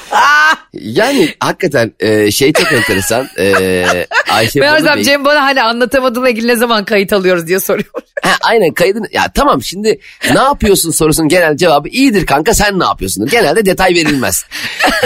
Yani 0.73 1.35
hakikaten 1.39 1.93
e, 1.99 2.31
şey 2.31 2.53
çok 2.53 2.73
enteresan. 2.73 3.29
E, 3.39 3.85
Ayşe 4.31 4.59
Meğersem 4.59 4.97
Bey- 4.97 5.03
Cem 5.03 5.25
bana 5.25 5.43
hani 5.43 5.61
anlatamadığımla 5.61 6.29
ilgili 6.29 6.47
ne 6.47 6.55
zaman 6.55 6.85
kayıt 6.85 7.13
alıyoruz 7.13 7.47
diye 7.47 7.59
soruyor. 7.59 7.89
Ha, 8.23 8.31
aynen 8.41 8.73
kaydın. 8.73 9.05
Ya 9.11 9.31
tamam 9.35 9.63
şimdi 9.63 9.99
ne 10.33 10.39
yapıyorsun 10.39 10.91
sorusunun 10.91 11.29
genel 11.29 11.57
cevabı 11.57 11.89
iyidir 11.89 12.25
kanka 12.25 12.53
sen 12.53 12.79
ne 12.79 12.83
yapıyorsun? 12.83 13.27
Genelde 13.27 13.65
detay 13.65 13.93
verilmez. 13.93 14.45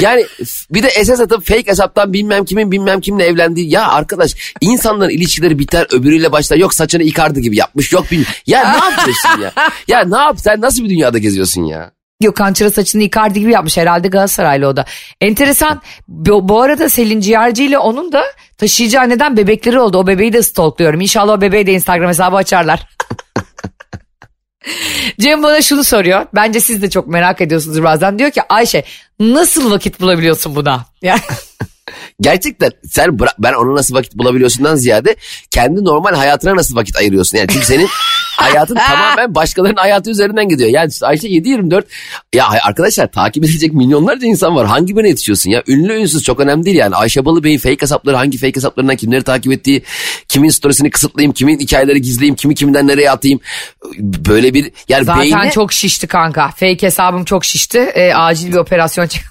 Yani 0.01 0.25
bir 0.71 0.83
de 0.83 0.89
SS 0.89 1.19
atıp 1.19 1.47
fake 1.47 1.67
hesaptan 1.67 2.13
bilmem 2.13 2.45
kimin 2.45 2.71
bilmem 2.71 3.01
kimle 3.01 3.25
evlendiği. 3.25 3.69
Ya 3.69 3.87
arkadaş 3.87 4.35
insanların 4.61 5.09
ilişkileri 5.09 5.59
biter 5.59 5.87
öbürüyle 5.91 6.31
başlar. 6.31 6.57
Yok 6.57 6.73
saçını 6.73 7.03
Icardi 7.03 7.41
gibi 7.41 7.57
yapmış 7.57 7.91
yok 7.91 8.11
bilmem. 8.13 8.25
Ya 8.47 8.71
ne 8.71 8.85
yapıyorsun 8.91 9.41
ya? 9.41 9.51
Ya 9.87 10.03
ne 10.03 10.17
yap 10.17 10.39
sen 10.39 10.61
nasıl 10.61 10.83
bir 10.83 10.89
dünyada 10.89 11.17
geziyorsun 11.17 11.63
ya? 11.63 11.91
Gökhan 12.21 12.53
Çıra 12.53 12.71
saçını 12.71 13.03
Icardi 13.03 13.39
gibi 13.39 13.51
yapmış 13.51 13.77
herhalde 13.77 14.07
Galatasaraylı 14.07 14.67
o 14.67 14.75
da. 14.75 14.85
Enteresan 15.21 15.81
bu, 16.07 16.49
bu 16.49 16.61
arada 16.61 16.89
Selin 16.89 17.19
Ciğerci 17.19 17.65
ile 17.65 17.77
onun 17.77 18.11
da 18.11 18.23
taşıyıcı 18.57 19.01
anneden 19.01 19.37
bebekleri 19.37 19.79
oldu. 19.79 19.97
O 19.97 20.07
bebeği 20.07 20.33
de 20.33 20.43
stalkluyorum. 20.43 21.01
İnşallah 21.01 21.33
o 21.33 21.41
bebeği 21.41 21.67
de 21.67 21.73
Instagram 21.73 22.09
hesabı 22.09 22.35
açarlar. 22.35 22.87
Cem 25.19 25.43
bana 25.43 25.61
şunu 25.61 25.83
soruyor. 25.83 26.25
Bence 26.35 26.59
siz 26.59 26.81
de 26.81 26.89
çok 26.89 27.07
merak 27.07 27.41
ediyorsunuz 27.41 27.83
bazen. 27.83 28.19
Diyor 28.19 28.31
ki 28.31 28.41
Ayşe 28.49 28.83
nasıl 29.19 29.71
vakit 29.71 30.01
bulabiliyorsun 30.01 30.55
buna? 30.55 30.85
Yani 31.01 31.21
Gerçekten 32.21 32.71
sen 32.91 33.05
bıra- 33.05 33.35
ben 33.39 33.53
ona 33.53 33.75
nasıl 33.75 33.95
vakit 33.95 34.15
bulabiliyorsundan 34.15 34.75
ziyade 34.75 35.15
kendi 35.51 35.85
normal 35.85 36.13
hayatına 36.13 36.55
nasıl 36.55 36.75
vakit 36.75 36.95
ayırıyorsun. 36.95 37.37
Yani 37.37 37.47
çünkü 37.51 37.65
senin 37.65 37.87
hayatın 38.37 38.75
tamamen 38.87 39.35
başkalarının 39.35 39.77
hayatı 39.77 40.11
üzerinden 40.11 40.49
gidiyor. 40.49 40.69
Yani 40.69 40.91
Ayşe 41.01 41.27
7-24 41.27 41.83
ya 42.35 42.49
arkadaşlar 42.63 43.11
takip 43.11 43.43
edilecek 43.43 43.73
milyonlarca 43.73 44.27
insan 44.27 44.55
var. 44.55 44.67
Hangi 44.67 44.97
birine 44.97 45.07
yetişiyorsun 45.07 45.49
ya? 45.49 45.63
Ünlü 45.67 45.93
ünsüz 45.93 46.23
çok 46.23 46.39
önemli 46.39 46.65
değil 46.65 46.77
yani. 46.77 46.95
Ayşe 46.95 47.25
Balıbey'in 47.25 47.57
fake 47.57 47.81
hesapları 47.81 48.15
hangi 48.15 48.37
fake 48.37 48.55
hesaplarından 48.55 48.95
kimleri 48.95 49.23
takip 49.23 49.51
ettiği, 49.51 49.83
kimin 50.27 50.49
storiesini 50.49 50.89
kısıtlayayım, 50.89 51.33
kimin 51.33 51.59
hikayeleri 51.59 52.01
gizleyeyim, 52.01 52.35
kimi 52.35 52.55
kimden 52.55 52.87
nereye 52.87 53.11
atayım. 53.11 53.39
Böyle 53.99 54.53
bir 54.53 54.71
yani 54.89 55.05
Zaten 55.05 55.21
beyne... 55.21 55.51
çok 55.51 55.73
şişti 55.73 56.07
kanka. 56.07 56.47
Fake 56.47 56.81
hesabım 56.81 57.25
çok 57.25 57.45
şişti. 57.45 57.79
E, 57.79 58.13
acil 58.13 58.51
bir 58.51 58.57
operasyon 58.57 59.07
çık. 59.07 59.23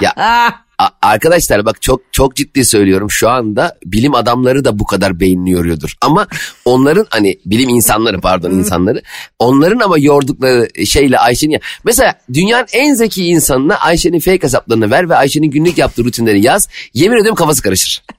Ya 0.00 0.14
a- 0.78 0.88
arkadaşlar 1.02 1.64
bak 1.64 1.82
çok 1.82 2.00
çok 2.12 2.36
ciddi 2.36 2.64
söylüyorum 2.64 3.10
şu 3.10 3.28
anda 3.28 3.78
bilim 3.84 4.14
adamları 4.14 4.64
da 4.64 4.78
bu 4.78 4.84
kadar 4.84 5.20
beynini 5.20 5.50
yoruyordur. 5.50 5.94
Ama 6.00 6.26
onların 6.64 7.06
hani 7.10 7.38
bilim 7.46 7.68
insanları 7.68 8.20
pardon 8.20 8.50
insanları 8.50 9.02
onların 9.38 9.78
ama 9.78 9.98
yordukları 9.98 10.86
şeyle 10.86 11.18
Ayşe'nin 11.18 11.60
mesela 11.84 12.14
dünyanın 12.32 12.66
en 12.72 12.94
zeki 12.94 13.26
insanına 13.26 13.76
Ayşe'nin 13.76 14.20
fake 14.20 14.42
hesaplarını 14.42 14.90
ver 14.90 15.08
ve 15.08 15.16
Ayşe'nin 15.16 15.50
günlük 15.50 15.78
yaptığı 15.78 16.04
rutinleri 16.04 16.46
yaz. 16.46 16.68
Yemin 16.94 17.16
ediyorum 17.16 17.36
kafası 17.36 17.62
karışır. 17.62 18.02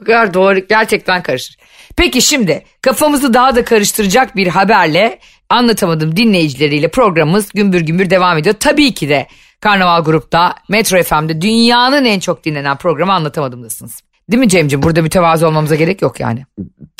O 0.00 0.04
kadar 0.04 0.34
doğru 0.34 0.58
gerçekten 0.68 1.22
karışır. 1.22 1.56
Peki 1.96 2.22
şimdi 2.22 2.64
kafamızı 2.82 3.34
daha 3.34 3.56
da 3.56 3.64
karıştıracak 3.64 4.36
bir 4.36 4.46
haberle 4.46 5.18
anlatamadım 5.48 6.16
dinleyicileriyle 6.16 6.88
programımız 6.88 7.48
gümbür 7.54 7.80
gümbür 7.80 8.10
devam 8.10 8.38
ediyor. 8.38 8.54
Tabii 8.60 8.94
ki 8.94 9.08
de 9.08 9.26
Karnaval 9.60 10.04
Grup'ta 10.04 10.54
Metro 10.68 11.02
FM'de 11.02 11.40
dünyanın 11.40 12.04
en 12.04 12.20
çok 12.20 12.44
dinlenen 12.44 12.76
programı 12.76 13.12
anlatamadımdasınız. 13.12 14.00
Değil 14.30 14.40
mi 14.40 14.48
Cem'ciğim? 14.48 14.82
Burada 14.82 15.02
mütevazı 15.02 15.48
olmamıza 15.48 15.74
gerek 15.74 16.02
yok 16.02 16.20
yani. 16.20 16.44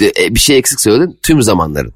E, 0.03 0.35
bir 0.35 0.41
şey 0.41 0.59
eksik 0.59 0.81
söyledin 0.81 1.19
tüm 1.23 1.43
zamanların. 1.43 1.95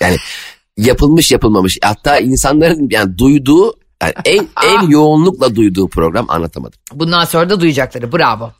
Yani 0.00 0.16
yapılmış 0.76 1.32
yapılmamış 1.32 1.78
hatta 1.82 2.18
insanların 2.18 2.88
yani 2.90 3.18
duyduğu 3.18 3.74
yani 4.02 4.14
en, 4.24 4.48
en 4.66 4.88
yoğunlukla 4.88 5.54
duyduğu 5.56 5.88
program 5.88 6.30
anlatamadım. 6.30 6.78
Bundan 6.92 7.24
sonra 7.24 7.50
da 7.50 7.60
duyacakları 7.60 8.12
bravo. 8.12 8.52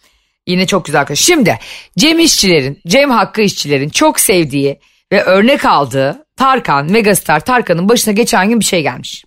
Yine 0.46 0.66
çok 0.66 0.84
güzel. 0.84 1.06
Şimdi 1.14 1.58
Cem 1.98 2.18
İşçilerin, 2.18 2.80
Cem 2.86 3.10
Hakkı 3.10 3.40
İşçilerin 3.40 3.88
çok 3.88 4.20
sevdiği 4.20 4.80
ve 5.12 5.22
örnek 5.22 5.64
aldığı 5.64 6.24
Tarkan, 6.36 6.90
Megastar 6.90 7.44
Tarkan'ın 7.44 7.88
başına 7.88 8.14
geçen 8.14 8.48
gün 8.48 8.60
bir 8.60 8.64
şey 8.64 8.82
gelmiş. 8.82 9.24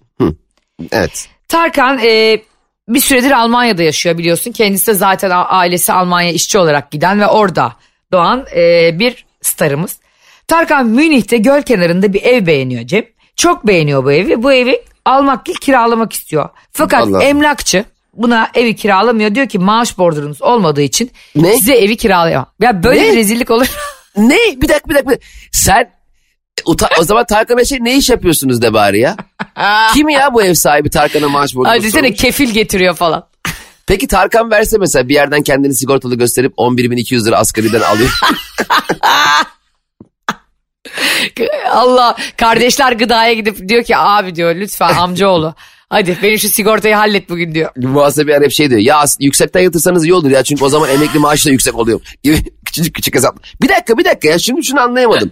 Evet. 0.92 1.30
Tarkan 1.48 2.00
e, 2.04 2.42
bir 2.88 3.00
süredir 3.00 3.32
Almanya'da 3.32 3.84
yaşıyor 3.84 4.18
biliyorsun. 4.18 4.52
Kendisi 4.52 4.88
de 4.88 4.94
zaten 4.94 5.32
ailesi 5.34 5.94
Almanya 5.94 6.32
işçi 6.32 6.58
olarak 6.58 6.92
giden 6.92 7.20
ve 7.22 7.28
orada 7.28 7.74
doğan 8.12 8.46
e, 8.56 8.92
bir 9.00 9.26
starımız. 9.42 10.00
Tarkan 10.48 10.86
Münih'te 10.86 11.38
göl 11.38 11.62
kenarında 11.62 12.14
bir 12.14 12.24
ev 12.24 12.46
beğeniyor 12.46 12.88
Cem. 12.88 13.04
Çok 13.36 13.68
beğeniyor 13.68 14.04
bu 14.04 14.12
evi. 14.12 14.44
Bu 14.44 14.54
evi 14.54 14.82
almak 15.06 15.48
değil 15.48 15.58
kiralamak 15.58 16.14
istiyor. 16.14 16.50
Fakat 16.72 17.02
Allah. 17.08 17.24
emlakçı 17.24 17.86
buna 18.14 18.50
evi 18.54 18.76
kiralamıyor. 18.76 19.36
Diyor 19.36 19.48
ki 19.50 19.60
maaş 19.60 19.98
bordurunuz 19.98 20.42
olmadığı 20.42 20.82
için 20.82 21.12
Ne? 21.36 21.54
size 21.58 21.74
evi 21.76 21.98
kiralayamam. 21.98 22.48
Ya 22.62 22.84
böyle 22.84 23.02
Ne? 23.04 23.12
bir 23.12 23.16
rezillik 23.18 23.52
olur. 23.52 23.68
Ne? 24.18 24.38
Bir 24.56 24.68
dakika. 24.70 24.90
bir 24.90 24.96
dakika. 24.96 25.16
Sen 25.52 25.90
uta- 26.66 26.90
o 27.00 27.04
zaman 27.04 27.26
Tarkan'a 27.26 27.66
şey 27.66 27.78
ne 27.82 27.98
iş 27.98 28.10
yapıyorsunuz 28.10 28.62
de 28.62 28.74
bari 28.74 29.00
ya? 29.00 29.16
Kim 29.94 30.10
ya 30.10 30.34
bu 30.34 30.44
ev 30.44 30.54
sahibi 30.54 30.90
Tarkan'a 30.90 31.30
maaş 31.30 31.56
borcu? 31.56 31.70
Ay 31.70 31.84
desene 31.84 32.14
kefil 32.14 32.50
getiriyor 32.50 32.96
falan. 32.96 33.28
Peki 33.88 34.08
Tarkan 34.08 34.52
verse 34.52 34.78
mesela 34.78 35.10
bir 35.10 35.14
yerden 35.14 35.42
kendini 35.44 35.76
sigortalı 35.76 36.16
gösterip 36.16 36.54
11.200 36.58 37.26
lira 37.28 37.38
asgariden 37.38 37.82
alıyor. 37.82 38.10
Allah 41.72 42.18
kardeşler 42.38 42.92
gıdaya 42.92 43.34
gidip 43.34 43.70
diyor 43.70 43.84
ki 43.84 43.98
abi 43.98 44.36
diyor 44.36 44.56
lütfen 44.56 44.94
amcaoğlu 44.94 45.56
hadi 45.90 46.18
benim 46.24 46.40
şu 46.40 46.50
sigortayı 46.50 46.96
hallet 46.96 47.30
bugün 47.30 47.56
diyor. 47.56 47.72
Muhasebe 47.78 48.34
hep 48.36 48.52
şey 48.52 48.70
diyor. 48.70 48.82
Ya 48.82 49.04
yüksekten 49.20 49.62
yatırsanız 49.62 50.06
iyi 50.06 50.14
olur 50.14 50.32
ya 50.32 50.44
çünkü 50.44 50.64
o 50.64 50.70
zaman 50.70 50.90
emekli 50.90 51.20
maaşı 51.20 51.46
da 51.46 51.52
yüksek 51.52 51.76
oluyor. 51.76 52.02
Gibi 52.24 52.44
küçücük 52.66 52.96
küçük 52.96 53.16
hesap. 53.16 53.38
Bir 53.62 53.70
dakika 53.70 53.98
bir 53.98 54.06
dakika 54.06 54.28
ya 54.28 54.40
şimdi 54.40 54.64
şunu 54.64 54.82
anlayamadım. 54.82 55.32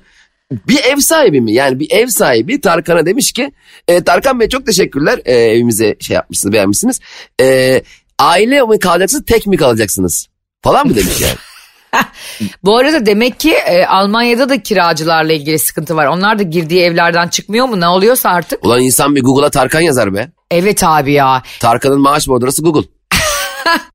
Bir 0.67 0.83
ev 0.83 0.97
sahibi 0.97 1.41
mi? 1.41 1.53
Yani 1.53 1.79
bir 1.79 1.91
ev 1.91 2.07
sahibi 2.07 2.61
Tarkan'a 2.61 3.05
demiş 3.05 3.31
ki 3.31 3.51
e, 3.87 4.03
Tarkan 4.03 4.39
Bey 4.39 4.49
çok 4.49 4.65
teşekkürler 4.65 5.19
e, 5.25 5.33
evimize 5.33 5.95
şey 5.99 6.15
yapmışsınız 6.15 6.53
beğenmişsiniz. 6.53 6.99
E, 7.41 7.81
aile 8.19 8.61
mi 8.61 8.79
kalacaksınız 8.79 9.25
tek 9.25 9.47
mi 9.47 9.57
kalacaksınız? 9.57 10.27
Falan 10.61 10.87
mı 10.87 10.95
demiş 10.95 11.21
yani? 11.21 11.35
Bu 12.63 12.77
arada 12.77 13.05
demek 13.05 13.39
ki 13.39 13.53
e, 13.53 13.85
Almanya'da 13.85 14.49
da 14.49 14.63
kiracılarla 14.63 15.33
ilgili 15.33 15.59
sıkıntı 15.59 15.95
var. 15.95 16.07
Onlar 16.07 16.39
da 16.39 16.43
girdiği 16.43 16.81
evlerden 16.81 17.27
çıkmıyor 17.27 17.65
mu 17.65 17.79
ne 17.79 17.87
oluyorsa 17.87 18.29
artık. 18.29 18.65
Ulan 18.65 18.81
insan 18.81 19.15
bir 19.15 19.23
Google'a 19.23 19.49
Tarkan 19.49 19.81
yazar 19.81 20.13
be. 20.13 20.31
Evet 20.51 20.83
abi 20.83 21.13
ya. 21.13 21.43
Tarkan'ın 21.59 22.01
maaş 22.01 22.27
bordrosu 22.27 22.63
Google. 22.63 22.89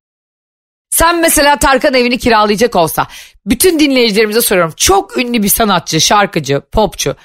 Sen 0.99 1.21
mesela 1.21 1.59
Tarkan 1.59 1.95
evini 1.95 2.19
kiralayacak 2.19 2.77
olsa 2.77 3.07
bütün 3.47 3.81
dinleyicilerimize 3.81 4.41
soruyorum. 4.41 4.73
Çok 4.77 5.19
ünlü 5.19 5.43
bir 5.43 5.49
sanatçı, 5.49 6.01
şarkıcı, 6.01 6.63
popçu 6.73 7.17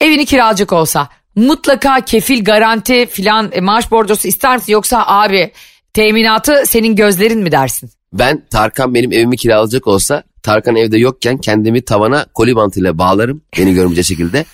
evini 0.00 0.26
kiralayacak 0.26 0.72
olsa 0.72 1.08
mutlaka 1.34 2.00
kefil, 2.00 2.44
garanti 2.44 3.06
filan 3.06 3.50
e, 3.52 3.60
maaş 3.60 3.90
borcosu 3.90 4.28
ister 4.28 4.56
misin? 4.56 4.72
Yoksa 4.72 5.04
abi 5.06 5.52
teminatı 5.94 6.62
senin 6.66 6.96
gözlerin 6.96 7.38
mi 7.38 7.52
dersin? 7.52 7.90
Ben 8.12 8.42
Tarkan 8.50 8.94
benim 8.94 9.12
evimi 9.12 9.36
kiralayacak 9.36 9.86
olsa 9.86 10.22
Tarkan 10.42 10.76
evde 10.76 10.98
yokken 10.98 11.38
kendimi 11.38 11.84
tavana 11.84 12.26
koli 12.34 12.56
bantıyla 12.56 12.98
bağlarım 12.98 13.42
beni 13.58 13.74
görmeyecek 13.74 14.04
şekilde. 14.04 14.44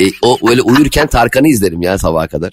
E, 0.00 0.04
o 0.22 0.38
öyle 0.50 0.62
uyurken 0.62 1.06
Tarkan'ı 1.06 1.48
izlerim 1.48 1.82
ya 1.82 1.98
sabaha 1.98 2.28
kadar. 2.28 2.52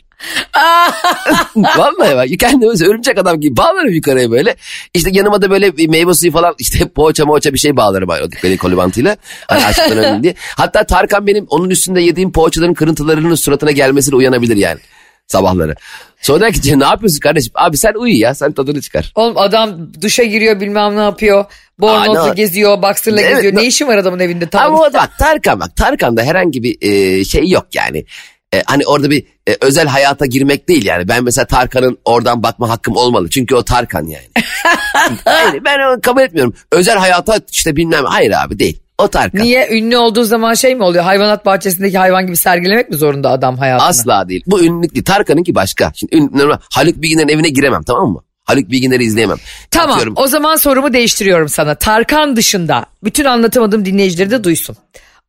Vallahi 1.56 2.16
bak 2.16 2.39
kendimi 2.39 2.62
böyle 2.62 2.86
örümcek 2.86 3.18
adam 3.18 3.39
gibi 3.39 3.58
bağlarım 3.58 3.94
yukarıya 3.94 4.32
böyle. 4.32 4.56
İşte 4.94 5.10
yanıma 5.13 5.42
da 5.42 5.50
böyle 5.50 5.88
meyve 5.88 6.13
suyu 6.13 6.32
falan 6.32 6.56
işte 6.60 6.88
poğaça 6.88 7.25
moğaça 7.25 7.54
bir 7.54 7.60
şey 7.60 7.77
bağlarım 7.77 8.10
o 8.10 8.13
beni 8.44 8.58
koli 8.58 8.77
bantıyla. 8.77 9.18
Hani 9.48 9.66
açlıktan 9.66 9.98
ölmeyeyim 9.98 10.24
diye. 10.24 10.36
Hatta 10.58 10.84
Tarkan 10.84 11.27
benim 11.27 11.46
onun 11.50 11.70
üstünde 11.70 12.01
yediğim 12.01 12.32
poğaçaların 12.32 12.74
kırıntılarının 12.74 13.36
suratına 13.36 13.72
gelmesiyle 13.72 14.16
uyanabilir 14.16 14.56
yani 14.58 14.80
sabahları. 15.27 15.75
Sonra 16.22 16.39
der 16.39 16.54
ki 16.54 16.80
ne 16.80 16.86
yapıyorsun 16.86 17.20
kardeşim? 17.20 17.51
Abi 17.56 17.77
sen 17.77 17.94
uyu 17.94 18.20
ya 18.20 18.36
sen 18.36 18.51
tadını 18.51 18.82
çıkar. 18.82 19.12
Oğlum 19.16 19.38
adam 19.38 19.94
duşa 20.01 20.24
giriyor 20.24 20.60
bilmem 20.60 20.96
ne 20.96 21.01
yapıyor. 21.01 21.46
Bornozla 21.80 22.24
Aa, 22.24 22.28
ne- 22.28 22.34
geziyor, 22.34 22.82
baksırla 22.82 23.22
Evet, 23.22 23.36
geziyor. 23.36 23.54
ne- 23.56 23.58
Ne 23.60 23.66
işin 23.66 23.88
var 23.88 23.98
adamın 23.98 24.20
evinde? 24.20 24.48
Tamam. 24.50 24.74
Ama 24.76 24.84
o 24.84 24.94
da 24.94 24.98
bak 24.98 25.18
Tarkan 25.20 25.60
bak 25.60 25.76
Tarkan'da 25.76 26.24
herhangi 26.24 26.64
bir 26.64 26.78
e, 26.82 27.26
şey 27.26 27.50
yok 27.50 27.66
yani. 27.74 28.06
E, 28.54 28.64
hani 28.66 28.86
orada 28.86 29.10
bir 29.12 29.24
e, 29.50 29.56
özel 29.62 29.88
hayata 29.88 30.26
girmek 30.26 30.70
değil 30.70 30.86
yani. 30.86 31.08
Ben 31.08 31.24
mesela 31.24 31.46
Tarkan'ın 31.46 31.98
oradan 32.06 32.44
bakma 32.44 32.70
hakkım 32.70 32.96
olmalı. 32.96 33.30
Çünkü 33.30 33.56
o 33.56 33.64
Tarkan 33.64 34.08
yani. 34.08 34.28
Hayır 35.26 35.66
ben 35.66 35.80
onu 35.80 36.02
kabul 36.02 36.22
etmiyorum. 36.22 36.54
Özel 36.72 36.98
hayata 36.98 37.40
işte 37.52 37.76
bilmem 37.76 38.06
hayır 38.06 38.32
abi 38.46 38.60
değil. 38.60 38.80
O 38.98 39.08
Tarkan. 39.08 39.42
Niye 39.42 39.68
ünlü 39.72 39.98
olduğu 39.98 40.24
zaman 40.24 40.54
şey 40.54 40.76
mi 40.76 40.84
oluyor? 40.84 41.04
Hayvanat 41.04 41.46
bahçesindeki 41.46 41.98
hayvan 41.98 42.26
gibi 42.28 42.38
sergilemek 42.38 42.90
mi 42.90 42.98
zorunda 42.98 43.30
adam 43.30 43.58
hayatını? 43.58 43.88
Asla 43.88 44.30
değil. 44.30 44.44
Bu 44.48 44.64
ünlülük 44.64 44.96
değil. 44.96 45.06
Tarkan'ınki 45.06 45.56
başka. 45.56 45.92
Şimdi 45.96 46.16
ün, 46.16 46.32
normal, 46.34 46.58
Haluk 46.72 47.02
Bilginer'in 47.02 47.28
evine 47.30 47.50
giremem 47.50 47.84
tamam 47.84 48.10
mı? 48.12 48.22
Haluk 48.48 48.72
Bilginer'i 48.72 49.04
izleyemem. 49.04 49.38
Tamam 49.72 49.89
Atıyorum, 49.92 50.13
o 50.18 50.27
zaman 50.27 50.56
sorumu 50.56 50.94
değiştiriyorum 50.94 51.50
sana. 51.50 51.75
Tarkan 51.75 52.36
dışında 52.36 52.86
bütün 53.04 53.25
anlatamadığım 53.25 53.86
dinleyicileri 53.86 54.32
de 54.32 54.44
duysun. 54.44 54.75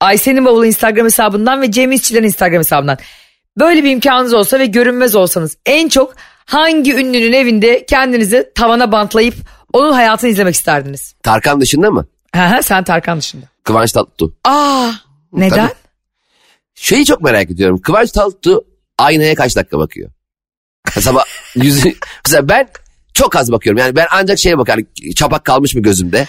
Ayşe'nin 0.00 0.44
bavulu 0.44 0.66
Instagram 0.66 1.04
hesabından 1.06 1.62
ve 1.62 1.70
Cem 1.70 1.92
İşçilerin 1.92 2.26
Instagram 2.26 2.58
hesabından. 2.58 2.98
Böyle 3.58 3.84
bir 3.84 3.90
imkanınız 3.90 4.34
olsa 4.34 4.58
ve 4.58 4.66
görünmez 4.66 5.14
olsanız 5.14 5.56
en 5.66 5.88
çok 5.88 6.14
hangi 6.44 6.94
ünlünün 6.94 7.32
evinde 7.32 7.86
kendinizi 7.86 8.52
tavana 8.54 8.92
bantlayıp 8.92 9.34
onun 9.72 9.92
hayatını 9.92 10.30
izlemek 10.30 10.54
isterdiniz? 10.54 11.14
Tarkan 11.22 11.60
dışında 11.60 11.90
mı? 11.90 12.06
Hı, 12.36 12.62
Sen 12.62 12.84
Tarkan 12.84 13.18
dışında. 13.18 13.46
Kıvanç 13.64 13.92
Tatlıtuğ. 13.92 14.34
Aa 14.44 14.90
neden? 15.32 15.56
Tabii. 15.56 15.72
Şeyi 16.74 17.04
çok 17.04 17.22
merak 17.22 17.50
ediyorum. 17.50 17.80
Kıvanç 17.80 18.12
Tatlıtuğ 18.12 18.64
aynaya 18.98 19.34
kaç 19.34 19.56
dakika 19.56 19.78
bakıyor? 19.78 20.10
Sabah 21.00 21.24
yüzü... 21.54 21.94
Mesela 22.26 22.48
ben 22.48 22.68
çok 23.18 23.36
az 23.36 23.52
bakıyorum. 23.52 23.78
Yani 23.78 23.96
ben 23.96 24.06
ancak 24.10 24.38
şeye 24.38 24.58
bakarım. 24.58 24.86
Çapak 25.16 25.44
kalmış 25.44 25.74
mı 25.74 25.82
gözümde? 25.82 26.26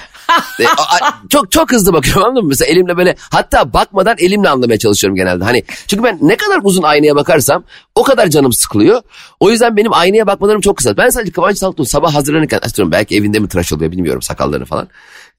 E, 0.59 0.67
a- 0.67 1.05
a- 1.07 1.13
çok 1.29 1.51
çok 1.51 1.71
hızlı 1.71 1.93
bakıyorum 1.93 2.23
anladın 2.23 2.43
mı? 2.43 2.49
Mesela 2.49 2.71
elimle 2.71 2.97
böyle 2.97 3.15
hatta 3.31 3.73
bakmadan 3.73 4.15
elimle 4.19 4.49
anlamaya 4.49 4.79
çalışıyorum 4.79 5.15
genelde. 5.15 5.43
Hani 5.43 5.63
çünkü 5.87 6.03
ben 6.03 6.17
ne 6.21 6.35
kadar 6.37 6.59
uzun 6.63 6.83
aynaya 6.83 7.15
bakarsam 7.15 7.63
o 7.95 8.03
kadar 8.03 8.27
canım 8.27 8.53
sıkılıyor. 8.53 9.01
O 9.39 9.49
yüzden 9.51 9.77
benim 9.77 9.93
aynaya 9.93 10.27
bakmalarım 10.27 10.61
çok 10.61 10.77
kısa. 10.77 10.97
Ben 10.97 11.09
sadece 11.09 11.31
Kıvanç 11.31 11.59
Tatlıtuğ 11.59 11.85
sabah 11.85 12.15
hazırlanırken 12.15 12.57
atıyorum 12.57 12.91
belki 12.91 13.15
evinde 13.17 13.39
mi 13.39 13.47
tıraş 13.47 13.73
oluyor 13.73 13.91
bilmiyorum 13.91 14.21
sakallarını 14.21 14.65
falan. 14.65 14.87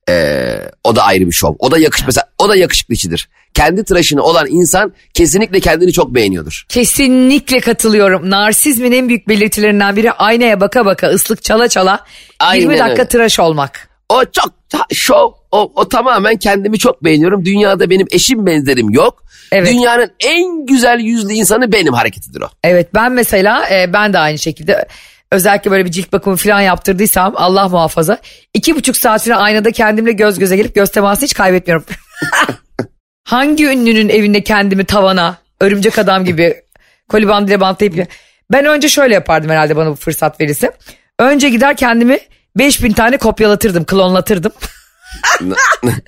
Ee, 0.09 0.57
o 0.85 0.97
da 0.97 1.03
ayrı 1.03 1.27
bir 1.27 1.33
şov. 1.33 1.55
O 1.59 1.71
da 1.71 1.79
yakış 1.79 2.07
mesela 2.07 2.25
o 2.39 2.49
da 2.49 2.57
yakışıklı 2.57 2.95
içidir. 2.95 3.29
Kendi 3.55 3.85
tıraşını 3.85 4.23
olan 4.23 4.47
insan 4.49 4.93
kesinlikle 5.15 5.61
kendini 5.61 5.93
çok 5.93 6.15
beğeniyordur. 6.15 6.65
Kesinlikle 6.69 7.61
katılıyorum. 7.61 8.31
Narsizmin 8.31 8.93
en 8.93 9.09
büyük 9.09 9.29
belirtilerinden 9.29 9.97
biri 9.97 10.13
aynaya 10.13 10.61
baka 10.61 10.87
baka 10.87 11.07
ıslık 11.09 11.43
çala 11.45 11.69
çala 11.69 12.05
Aynen 12.41 12.61
20 12.61 12.79
dakika 12.79 12.91
öyle. 12.91 13.09
tıraş 13.09 13.41
olmak. 13.41 13.89
O 14.09 14.25
çok 14.25 14.53
şov. 14.93 15.31
O, 15.53 15.73
o 15.77 15.89
tamamen 15.89 16.37
kendimi 16.37 16.79
çok 16.79 17.05
beğeniyorum. 17.05 17.45
Dünyada 17.45 17.91
benim 17.91 18.07
eşim 18.11 18.47
benzerim 18.47 18.91
yok. 18.91 19.23
Evet. 19.53 19.69
Dünyanın 19.69 20.11
en 20.21 20.67
güzel 20.67 21.01
yüzlü 21.01 21.33
insanı 21.33 21.73
benim 21.73 21.93
hareketidir 21.93 22.41
o. 22.41 22.49
Evet 22.65 22.95
ben 22.95 23.13
mesela 23.13 23.69
e, 23.71 23.93
ben 23.93 24.13
de 24.13 24.19
aynı 24.19 24.39
şekilde 24.39 24.87
özellikle 25.33 25.71
böyle 25.71 25.85
bir 25.85 25.91
cilt 25.91 26.13
bakımı 26.13 26.37
falan 26.37 26.61
yaptırdıysam 26.61 27.33
Allah 27.37 27.69
muhafaza 27.69 28.19
iki 28.55 28.77
buçuk 28.77 28.97
saat 28.97 29.25
falan 29.25 29.41
aynada 29.41 29.73
kendimle 29.73 30.13
göz 30.13 30.39
göze 30.39 30.57
gelip 30.57 30.75
göz 30.75 30.91
temasını 30.91 31.25
hiç 31.25 31.35
kaybetmiyorum. 31.35 31.85
Hangi 33.25 33.67
ünlünün 33.67 34.09
evinde 34.09 34.45
kendimi 34.45 34.85
tavana 34.85 35.39
örümcek 35.61 35.99
adam 35.99 36.25
gibi 36.25 36.63
kolibandıyla 37.09 37.61
bantlayıp 37.61 38.09
ben 38.53 38.65
önce 38.65 38.89
şöyle 38.89 39.15
yapardım 39.15 39.51
herhalde 39.51 39.77
bana 39.77 39.91
bu 39.91 39.95
fırsat 39.95 40.41
verirse. 40.41 40.73
Önce 41.19 41.49
gider 41.49 41.77
kendimi 41.77 42.19
5000 42.59 42.93
tane 42.93 43.17
kopyalatırdım, 43.17 43.85
klonlatırdım. 43.85 44.53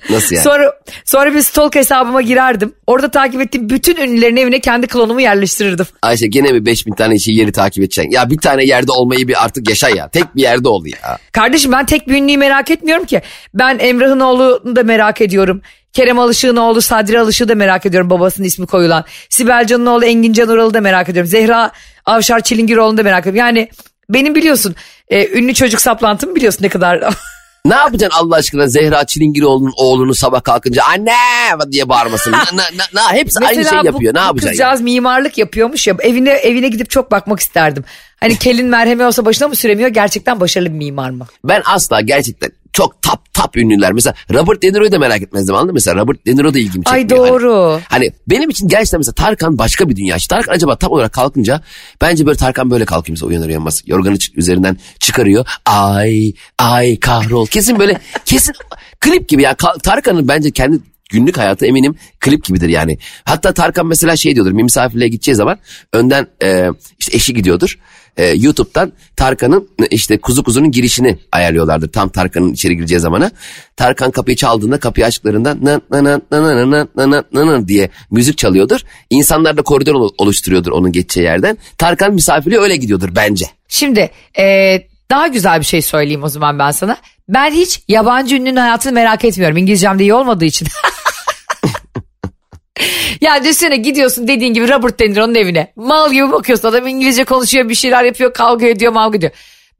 Nasıl 0.09 0.35
yani? 0.35 0.43
Sonra 0.43 0.73
sonra 1.05 1.35
bir 1.35 1.41
stalk 1.41 1.75
hesabıma 1.75 2.21
girerdim. 2.21 2.73
Orada 2.87 3.11
takip 3.11 3.41
ettiğim 3.41 3.69
bütün 3.69 3.95
ünlülerin 3.95 4.37
evine 4.37 4.59
kendi 4.59 4.87
klonumu 4.87 5.21
yerleştirirdim. 5.21 5.85
Ayşe 6.01 6.27
gene 6.27 6.51
mi 6.51 6.65
5000 6.65 6.93
tane 6.93 7.15
işi 7.15 7.31
yeri 7.31 7.51
takip 7.51 7.83
edeceksin? 7.83 8.11
Ya 8.11 8.29
bir 8.29 8.37
tane 8.37 8.65
yerde 8.65 8.91
olmayı 8.91 9.27
bir 9.27 9.45
artık 9.45 9.69
yaşa 9.69 9.89
ya. 9.89 10.07
Tek 10.09 10.35
bir 10.35 10.41
yerde 10.41 10.67
ol 10.67 10.85
ya. 10.85 11.17
Kardeşim 11.31 11.71
ben 11.71 11.85
tek 11.85 12.07
bir 12.07 12.15
ünlüyü 12.15 12.37
merak 12.37 12.71
etmiyorum 12.71 13.05
ki. 13.05 13.21
Ben 13.53 13.79
Emrah'ın 13.79 14.19
oğlunu 14.19 14.75
da 14.75 14.83
merak 14.83 15.21
ediyorum. 15.21 15.61
Kerem 15.93 16.19
Alışık'ın 16.19 16.55
oğlu 16.55 16.81
Sadri 16.81 17.19
Alışık'ı 17.19 17.49
da 17.49 17.55
merak 17.55 17.85
ediyorum 17.85 18.09
babasının 18.09 18.47
ismi 18.47 18.67
koyulan. 18.67 19.05
Sibel 19.29 19.67
Can'ın 19.67 19.85
oğlu 19.85 20.05
Engin 20.05 20.33
Can 20.33 20.49
Ural'ı 20.49 20.73
da 20.73 20.81
merak 20.81 21.09
ediyorum. 21.09 21.29
Zehra 21.29 21.71
Avşar 22.05 22.39
Çilingiroğlu'nu 22.39 22.97
da 22.97 23.03
merak 23.03 23.27
ediyorum. 23.27 23.39
Yani 23.39 23.69
benim 24.09 24.35
biliyorsun 24.35 24.75
e, 25.09 25.27
ünlü 25.39 25.53
çocuk 25.53 25.81
saplantımı 25.81 26.35
biliyorsun 26.35 26.63
ne 26.63 26.69
kadar... 26.69 27.03
Ne 27.65 27.75
yapacaksın 27.75 28.19
Allah 28.19 28.35
aşkına 28.35 28.67
Zehra 28.67 29.05
Çilingiroğlu'nun 29.05 29.73
oğlunu 29.77 30.15
sabah 30.15 30.43
kalkınca 30.43 30.83
anne 30.83 31.11
diye 31.71 31.89
bağırmasın. 31.89 32.31
Na, 32.31 32.37
na, 32.53 32.83
na, 32.93 33.13
hepsi 33.13 33.45
aynı 33.45 33.65
şey 33.65 33.77
yapıyor. 33.77 34.13
bu, 34.13 34.17
ne 34.17 34.21
yapacaksın? 34.21 34.49
kızcağız 34.49 34.81
mimarlık 34.81 35.37
yapıyormuş 35.37 35.87
ya 35.87 35.95
evine 35.99 36.29
evine 36.29 36.67
gidip 36.67 36.89
çok 36.89 37.11
bakmak 37.11 37.39
isterdim. 37.39 37.85
Hani 38.19 38.39
kelin 38.39 38.65
merhemi 38.65 39.05
olsa 39.05 39.25
başına 39.25 39.47
mı 39.47 39.55
süremiyor 39.55 39.89
gerçekten 39.89 40.39
başarılı 40.39 40.69
bir 40.69 40.77
mimar 40.77 41.09
mı? 41.09 41.27
Ben 41.43 41.61
asla 41.65 42.01
gerçekten 42.01 42.51
çok 42.73 43.01
tap 43.01 43.33
tap 43.33 43.57
ünlüler. 43.57 43.91
Mesela 43.93 44.15
Robert 44.33 44.63
De 44.63 44.67
Niro'yu 44.73 44.91
da 44.91 44.99
merak 44.99 45.21
etmezdim 45.21 45.55
anladın 45.55 45.67
mı? 45.69 45.73
Mesela 45.73 46.01
Robert 46.01 46.25
De 46.27 46.35
Niro 46.35 46.53
da 46.53 46.59
ilgimi 46.59 46.83
Ay 46.85 47.01
çekmiyor. 47.01 47.25
Hani- 47.25 47.31
doğru. 47.41 47.79
Hani, 47.89 48.11
benim 48.29 48.49
için 48.49 48.67
gerçekten 48.67 48.99
mesela 48.99 49.13
Tarkan 49.13 49.57
başka 49.57 49.89
bir 49.89 49.95
dünya. 49.95 50.15
İşte 50.15 50.35
Tarkan 50.35 50.53
acaba 50.53 50.75
tam 50.75 50.91
olarak 50.91 51.13
kalkınca 51.13 51.61
bence 52.01 52.25
böyle 52.25 52.37
Tarkan 52.37 52.71
böyle 52.71 52.85
kalkıyor 52.85 53.13
mesela 53.13 53.29
uyanır 53.29 53.47
uyanmaz. 53.47 53.83
Yorganı 53.85 54.17
çık- 54.19 54.37
üzerinden 54.37 54.77
çıkarıyor. 54.99 55.45
Ay 55.65 56.33
ay 56.59 56.99
kahrol. 56.99 57.47
Kesin 57.47 57.79
böyle 57.79 57.99
kesin 58.25 58.53
klip 58.99 59.29
gibi 59.29 59.41
ya. 59.41 59.51
Ka- 59.51 59.81
Tarkan'ın 59.81 60.27
bence 60.27 60.51
kendi 60.51 60.79
günlük 61.09 61.37
hayatı 61.37 61.65
eminim 61.65 61.95
klip 62.19 62.45
gibidir 62.45 62.69
yani. 62.69 62.97
Hatta 63.23 63.53
Tarkan 63.53 63.87
mesela 63.87 64.15
şey 64.15 64.35
diyordur 64.35 64.57
bir 64.57 64.63
misafirliğe 64.63 65.07
gideceği 65.07 65.35
zaman 65.35 65.57
önden 65.93 66.27
e, 66.43 66.69
işte 66.99 67.15
eşi 67.17 67.33
gidiyordur. 67.33 67.79
E, 68.17 68.25
YouTube'dan 68.25 68.93
Tarkan'ın 69.15 69.69
işte 69.91 70.17
kuzu 70.17 70.43
kuzunun 70.43 70.71
girişini 70.71 71.17
ayarlıyorlardır 71.31 71.91
tam 71.91 72.09
Tarkan'ın 72.09 72.53
içeri 72.53 72.77
gireceği 72.77 72.99
zamana. 72.99 73.31
Tarkan 73.77 74.11
kapıyı 74.11 74.37
çaldığında 74.37 74.79
kapıyı 74.79 75.05
açtıklarında 75.05 75.55
na 75.61 75.81
na 75.91 76.03
na 76.03 76.19
na 76.31 76.71
na 76.71 76.87
na 76.95 77.23
na 77.33 77.47
na 77.47 77.67
diye 77.67 77.89
müzik 78.11 78.37
çalıyordur. 78.37 78.79
İnsanlar 79.09 79.57
da 79.57 79.61
koridor 79.61 79.93
ol- 79.95 80.13
oluşturuyordur 80.17 80.71
onun 80.71 80.91
geçeceği 80.91 81.23
yerden. 81.23 81.57
Tarkan 81.77 82.13
misafirliğe 82.13 82.61
öyle 82.61 82.75
gidiyordur 82.75 83.09
bence. 83.15 83.45
Şimdi 83.67 84.11
e, 84.39 84.77
daha 85.11 85.27
güzel 85.27 85.59
bir 85.59 85.65
şey 85.65 85.81
söyleyeyim 85.81 86.23
o 86.23 86.29
zaman 86.29 86.59
ben 86.59 86.71
sana. 86.71 86.97
Ben 87.29 87.51
hiç 87.51 87.81
yabancı 87.87 88.35
ünlünün 88.35 88.55
hayatını 88.55 88.93
merak 88.93 89.25
etmiyorum. 89.25 89.57
İngilizcem 89.57 89.99
de 89.99 90.03
iyi 90.03 90.13
olmadığı 90.13 90.45
için. 90.45 90.67
ya 93.21 93.41
düşünsene 93.41 93.77
gidiyorsun 93.77 94.27
dediğin 94.27 94.53
gibi 94.53 94.69
Robert 94.69 94.99
De 94.99 95.09
Niro'nun 95.09 95.35
evine. 95.35 95.73
Mal 95.75 96.13
gibi 96.13 96.31
bakıyorsun 96.31 96.67
adam 96.67 96.87
İngilizce 96.87 97.23
konuşuyor 97.23 97.69
bir 97.69 97.75
şeyler 97.75 98.03
yapıyor 98.03 98.33
kavga 98.33 98.65
ediyor 98.65 98.91
mavga 98.91 99.17
ediyor. 99.17 99.31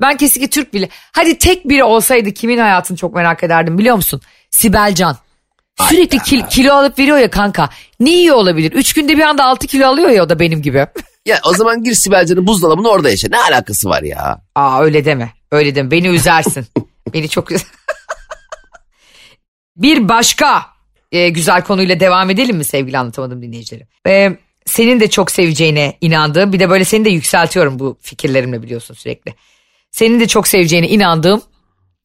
Ben 0.01 0.17
kesinlikle 0.17 0.49
Türk 0.49 0.73
bile. 0.73 0.89
Hadi 1.11 1.37
tek 1.37 1.69
biri 1.69 1.83
olsaydı 1.83 2.31
kimin 2.31 2.57
hayatını 2.57 2.97
çok 2.97 3.15
merak 3.15 3.43
ederdim 3.43 3.77
biliyor 3.77 3.95
musun? 3.95 4.21
Sibel 4.49 4.95
Can. 4.95 5.17
Sürekli 5.89 6.19
kil- 6.19 6.47
kilo 6.49 6.73
alıp 6.73 6.99
veriyor 6.99 7.17
ya 7.17 7.29
kanka. 7.29 7.69
Ne 7.99 8.11
iyi 8.11 8.31
olabilir? 8.33 8.71
Üç 8.71 8.93
günde 8.93 9.17
bir 9.17 9.21
anda 9.23 9.45
altı 9.45 9.67
kilo 9.67 9.87
alıyor 9.87 10.09
ya 10.09 10.23
o 10.23 10.29
da 10.29 10.39
benim 10.39 10.61
gibi. 10.61 10.87
Ya 11.25 11.39
o 11.45 11.53
zaman 11.53 11.83
gir 11.83 11.93
Sibel 11.93 12.25
Can'ın 12.25 12.47
buzdolabını 12.47 12.89
orada 12.89 13.09
yaşa. 13.09 13.27
Ne 13.31 13.37
alakası 13.39 13.89
var 13.89 14.03
ya? 14.03 14.41
Aa 14.55 14.83
öyle 14.83 15.05
deme. 15.05 15.31
Öyle 15.51 15.75
deme. 15.75 15.91
Beni 15.91 16.07
üzersin. 16.07 16.65
Beni 17.13 17.29
çok 17.29 17.51
üzer. 17.51 17.67
Bir 19.75 20.09
başka 20.09 20.65
e, 21.13 21.29
güzel 21.29 21.63
konuyla 21.63 21.99
devam 21.99 22.29
edelim 22.29 22.57
mi 22.57 22.63
sevgili 22.63 22.97
anlatamadım 22.97 23.41
dinleyicilerim? 23.41 23.87
E, 24.07 24.37
senin 24.65 24.99
de 24.99 25.09
çok 25.09 25.31
seveceğine 25.31 25.97
inandığım 26.01 26.53
bir 26.53 26.59
de 26.59 26.69
böyle 26.69 26.85
seni 26.85 27.05
de 27.05 27.09
yükseltiyorum 27.09 27.79
bu 27.79 27.97
fikirlerimle 28.01 28.63
biliyorsun 28.63 28.93
sürekli. 28.93 29.33
Senin 29.91 30.19
de 30.19 30.27
çok 30.27 30.47
seveceğine 30.47 30.87
inandığım 30.87 31.41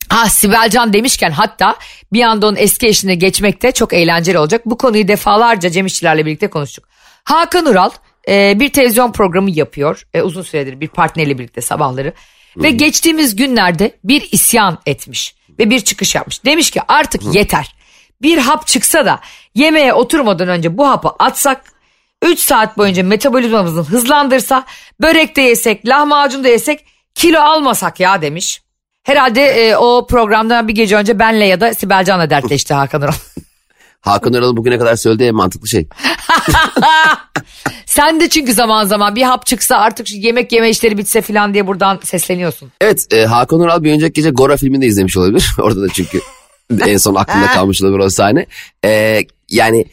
Ha 0.09 0.29
Sibel 0.29 0.71
Can 0.71 0.92
demişken 0.92 1.31
hatta 1.31 1.77
bir 2.12 2.23
anda 2.23 2.47
onun 2.47 2.57
eski 2.57 2.87
eşine 2.87 3.14
geçmek 3.14 3.62
de 3.62 3.73
çok 3.73 3.92
eğlenceli 3.92 4.38
olacak. 4.38 4.62
Bu 4.66 4.79
konuyu 4.79 5.09
defalarca 5.09 5.71
Cem 5.71 5.87
İşçilerle 5.87 6.27
birlikte 6.27 6.51
konuştuk. 6.51 6.85
Hakan 7.25 7.66
Ural 7.66 7.90
e, 8.29 8.61
bir 8.61 8.73
televizyon 8.73 9.12
programı 9.12 9.51
yapıyor. 9.51 10.07
E, 10.14 10.23
uzun 10.23 10.42
süredir 10.42 10.81
bir 10.81 10.88
partneriyle 10.88 11.38
birlikte 11.38 11.61
sabahları. 11.61 12.12
Ve 12.57 12.71
geçtiğimiz 12.71 13.37
günlerde 13.37 13.97
bir 14.05 14.29
isyan 14.33 14.79
etmiş 14.87 15.35
ve 15.59 15.71
bir 15.71 15.81
çıkış 15.81 16.14
yapmış. 16.14 16.44
Demiş 16.44 16.71
ki 16.71 16.81
artık 16.88 17.35
yeter. 17.35 17.77
Bir 18.22 18.38
hap 18.38 18.66
çıksa 18.66 19.07
da 19.07 19.20
yemeğe 19.54 19.94
oturmadan 19.94 20.48
önce 20.48 20.78
bu 20.78 20.88
hapı 20.88 21.09
atsak 21.18 21.64
3 22.22 22.38
saat 22.38 22.78
boyunca 22.78 23.02
metabolizmamızı 23.02 23.81
hızlandırsa 23.81 24.64
börek 25.00 25.37
de 25.37 25.40
yesek 25.40 25.88
lahmacun 25.88 26.44
da 26.44 26.48
yesek 26.48 26.87
kilo 27.14 27.40
almasak 27.40 28.00
ya 28.00 28.22
demiş. 28.22 28.62
Herhalde 29.02 29.42
e, 29.42 29.76
o 29.76 30.07
programdan 30.07 30.68
bir 30.68 30.74
gece 30.74 30.96
önce 30.96 31.18
benle 31.18 31.44
ya 31.44 31.61
da 31.61 31.74
Sibel 31.74 32.04
Can'la 32.04 32.31
dertleşti 32.31 32.74
Hakan 32.74 33.02
Ural. 33.02 33.12
Hakan 34.00 34.33
Ünal'ın 34.33 34.57
bugüne 34.57 34.78
kadar 34.78 34.96
söylediği 34.96 35.28
en 35.28 35.35
mantıklı 35.35 35.68
şey. 35.68 35.88
Sen 37.87 38.20
de 38.20 38.28
çünkü 38.28 38.52
zaman 38.52 38.85
zaman 38.85 39.16
bir 39.16 39.22
hap 39.22 39.46
çıksa 39.46 39.76
artık 39.76 40.12
yemek 40.12 40.52
yeme 40.52 40.70
işleri 40.70 40.98
bitse 40.98 41.22
falan 41.22 41.54
diye 41.54 41.66
buradan 41.66 42.00
sesleniyorsun. 42.04 42.72
Evet 42.81 43.07
e, 43.12 43.24
Hakan 43.24 43.61
Ural 43.61 43.83
bir 43.83 43.92
önceki 43.92 44.12
gece 44.12 44.31
Gora 44.31 44.57
filmini 44.57 44.83
de 44.83 44.87
izlemiş 44.87 45.16
olabilir. 45.16 45.50
Orada 45.59 45.83
da 45.83 45.88
çünkü 45.88 46.20
en 46.87 46.96
son 46.96 47.14
aklında 47.14 47.46
kalmış 47.46 47.83
olabilir 47.83 47.98
o 47.98 48.11
sahne. 48.11 48.46
E, 48.85 49.22
yani 49.50 49.87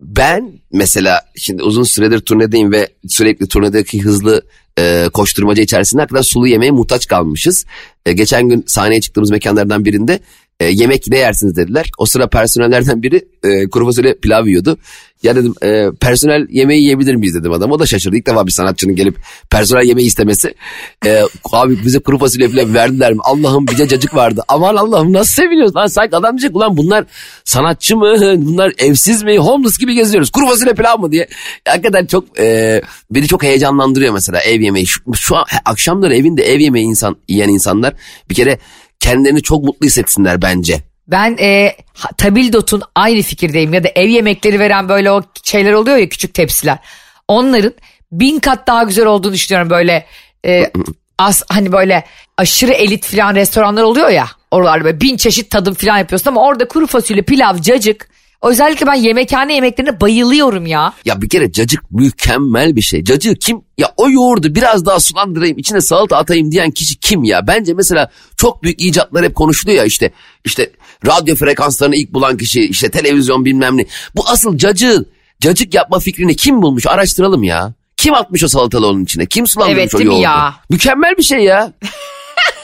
ben 0.00 0.52
mesela 0.72 1.20
şimdi 1.36 1.62
uzun 1.62 1.82
süredir 1.82 2.20
turnedeyim 2.20 2.72
ve 2.72 2.88
sürekli 3.08 3.48
turnedeki 3.48 4.02
hızlı 4.02 4.42
e, 4.78 5.08
koşturmaca 5.12 5.62
içerisinde 5.62 6.02
hakikaten 6.02 6.22
sulu 6.22 6.48
yemeğe 6.48 6.70
muhtaç 6.70 7.06
kalmışız. 7.06 7.66
E, 8.06 8.12
geçen 8.12 8.48
gün 8.48 8.64
sahneye 8.66 9.00
çıktığımız 9.00 9.30
mekanlardan 9.30 9.84
birinde 9.84 10.20
e, 10.60 10.66
yemek 10.66 11.08
ne 11.08 11.18
yersiniz 11.18 11.56
dediler. 11.56 11.90
O 11.98 12.06
sıra 12.06 12.28
personellerden 12.28 13.02
biri 13.02 13.28
e, 13.44 13.68
kuru 13.68 13.86
fasulye 13.86 14.14
pilav 14.14 14.46
yiyordu. 14.46 14.78
Ya 15.22 15.36
dedim 15.36 15.54
e, 15.62 15.86
personel 16.00 16.46
yemeği 16.50 16.82
yiyebilir 16.82 17.14
miyiz 17.14 17.34
dedim 17.34 17.52
adam. 17.52 17.72
O 17.72 17.78
da 17.78 17.86
şaşırdı. 17.86 18.16
İlk 18.16 18.26
defa 18.26 18.46
bir 18.46 18.52
sanatçının 18.52 18.96
gelip 18.96 19.16
personel 19.50 19.84
yemeği 19.84 20.08
istemesi. 20.08 20.54
E, 21.06 21.22
abi 21.52 21.84
bize 21.84 21.98
kuru 21.98 22.18
fasulye 22.18 22.48
pilav 22.48 22.74
verdiler 22.74 23.12
mi? 23.12 23.20
Allah'ım 23.24 23.66
bize 23.66 23.88
cacık 23.88 24.14
vardı. 24.14 24.42
Aman 24.48 24.76
Allah'ım 24.76 25.12
nasıl 25.12 25.42
seviniyoruz 25.42 25.76
lan. 25.76 25.86
Sanki 25.86 26.16
adam 26.16 26.38
diyecek 26.38 26.56
ulan 26.56 26.76
bunlar 26.76 27.04
sanatçı 27.44 27.96
mı? 27.96 28.14
Bunlar 28.20 28.72
evsiz 28.78 29.22
mi? 29.22 29.38
Homeless 29.38 29.78
gibi 29.78 29.94
geziyoruz. 29.94 30.30
Kuru 30.30 30.46
fasulye 30.46 30.74
pilav 30.74 30.98
mı 30.98 31.12
diye. 31.12 31.28
Hakikaten 31.68 32.06
çok 32.06 32.40
e, 32.40 32.80
beni 33.10 33.26
çok 33.26 33.42
heyecanlandırıyor 33.42 34.14
mesela 34.14 34.40
ev 34.40 34.60
yemeği. 34.60 34.86
Şu, 34.86 35.00
şu 35.14 35.36
an 35.36 35.44
akşamları 35.64 36.14
evinde 36.14 36.42
ev 36.42 36.60
yemeği 36.60 36.86
insan 36.86 37.16
yiyen 37.28 37.48
insanlar 37.48 37.94
bir 38.30 38.34
kere 38.34 38.58
kendilerini 39.00 39.42
çok 39.42 39.64
mutlu 39.64 39.86
hissetsinler 39.86 40.42
bence. 40.42 40.80
Ben 41.08 41.36
e, 41.40 41.76
Tabildot'un 42.16 42.82
aynı 42.94 43.22
fikirdeyim 43.22 43.74
ya 43.74 43.84
da 43.84 43.88
ev 43.88 44.08
yemekleri 44.08 44.58
veren 44.58 44.88
böyle 44.88 45.10
o 45.10 45.22
şeyler 45.42 45.72
oluyor 45.72 45.96
ya 45.96 46.08
küçük 46.08 46.34
tepsiler. 46.34 46.78
Onların 47.28 47.72
bin 48.12 48.38
kat 48.38 48.66
daha 48.66 48.82
güzel 48.82 49.06
olduğunu 49.06 49.32
düşünüyorum 49.32 49.70
böyle 49.70 50.06
e, 50.46 50.72
az 51.18 51.42
hani 51.48 51.72
böyle 51.72 52.04
aşırı 52.36 52.72
elit 52.72 53.04
falan 53.06 53.34
restoranlar 53.34 53.82
oluyor 53.82 54.08
ya. 54.08 54.28
Oralarda 54.50 54.84
böyle 54.84 55.00
bin 55.00 55.16
çeşit 55.16 55.50
tadım 55.50 55.74
falan 55.74 55.98
yapıyorsun 55.98 56.30
ama 56.30 56.42
orada 56.42 56.68
kuru 56.68 56.86
fasulye 56.86 57.22
pilav 57.22 57.58
cacık 57.58 58.08
Özellikle 58.42 58.86
ben 58.86 58.94
yemekhane 58.94 59.54
yemeklerine 59.54 60.00
bayılıyorum 60.00 60.66
ya. 60.66 60.92
Ya 61.04 61.22
bir 61.22 61.28
kere 61.28 61.52
cacık 61.52 61.90
mükemmel 61.90 62.76
bir 62.76 62.80
şey. 62.80 63.04
Cacığı 63.04 63.34
kim 63.34 63.60
ya 63.78 63.92
o 63.96 64.10
yoğurdu 64.10 64.54
biraz 64.54 64.86
daha 64.86 65.00
sulandırayım 65.00 65.58
içine 65.58 65.80
salata 65.80 66.16
atayım 66.16 66.52
diyen 66.52 66.70
kişi 66.70 66.96
kim 67.00 67.24
ya? 67.24 67.46
Bence 67.46 67.74
mesela 67.74 68.10
çok 68.36 68.62
büyük 68.62 68.80
icatlar 68.80 69.24
hep 69.24 69.34
konuşuluyor 69.34 69.78
ya 69.78 69.84
işte 69.84 70.12
işte 70.44 70.70
radyo 71.06 71.34
frekanslarını 71.36 71.96
ilk 71.96 72.12
bulan 72.14 72.36
kişi 72.36 72.60
işte 72.60 72.90
televizyon 72.90 73.44
bilmem 73.44 73.76
ne. 73.76 73.86
Bu 74.16 74.28
asıl 74.28 74.58
cacığı 74.58 75.04
cacık 75.40 75.74
yapma 75.74 75.98
fikrini 75.98 76.36
kim 76.36 76.62
bulmuş 76.62 76.86
araştıralım 76.86 77.42
ya. 77.42 77.72
Kim 77.96 78.14
atmış 78.14 78.44
o 78.44 78.48
salatalı 78.48 78.86
onun 78.86 79.04
içine? 79.04 79.26
Kim 79.26 79.46
sulandırmış 79.46 79.80
Evet, 79.80 79.94
o 79.94 80.00
yoğurdu? 80.00 80.20
ya? 80.22 80.54
Mükemmel 80.70 81.14
bir 81.18 81.22
şey 81.22 81.38
ya. 81.38 81.72